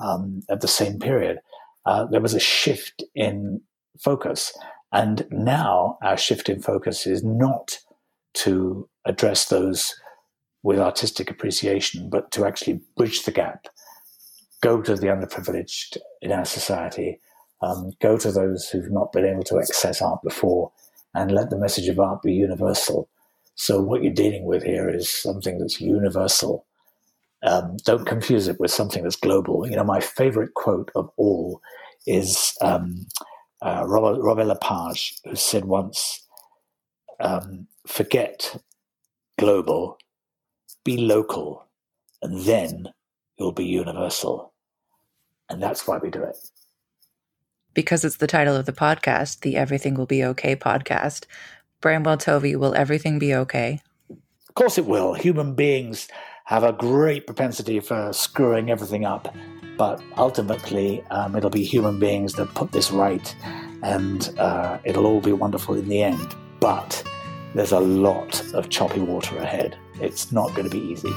[0.00, 1.38] um, at the same period,
[1.86, 3.60] uh, there was a shift in
[4.00, 4.56] focus.
[4.92, 7.78] And now our shift in focus is not
[8.34, 9.94] to address those
[10.62, 13.66] with artistic appreciation, but to actually bridge the gap,
[14.62, 17.20] go to the underprivileged in our society,
[17.60, 20.72] um, go to those who've not been able to access art before,
[21.14, 23.08] and let the message of art be universal.
[23.56, 26.66] So, what you're dealing with here is something that's universal
[27.44, 29.68] um, don't confuse it with something that's global.
[29.68, 31.60] You know, my favorite quote of all
[32.06, 33.06] is um,
[33.62, 36.26] uh, Robert, Robert Lepage, who said once,
[37.20, 38.56] um, forget
[39.38, 39.98] global,
[40.84, 41.66] be local,
[42.22, 42.88] and then
[43.38, 44.52] you'll be universal.
[45.50, 46.36] And that's why we do it.
[47.74, 51.26] Because it's the title of the podcast, the Everything Will Be Okay podcast.
[51.82, 53.82] Bramwell Tovey, will everything be okay?
[54.48, 55.12] Of course it will.
[55.14, 56.08] Human beings
[56.44, 59.34] have a great propensity for screwing everything up.
[59.76, 63.34] But ultimately, um, it'll be human beings that put this right,
[63.82, 66.34] and uh, it'll all be wonderful in the end.
[66.60, 67.02] But
[67.54, 69.76] there's a lot of choppy water ahead.
[70.00, 71.12] It's not going to be easy.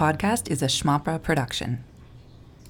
[0.00, 1.84] Podcast is a Schmopera production.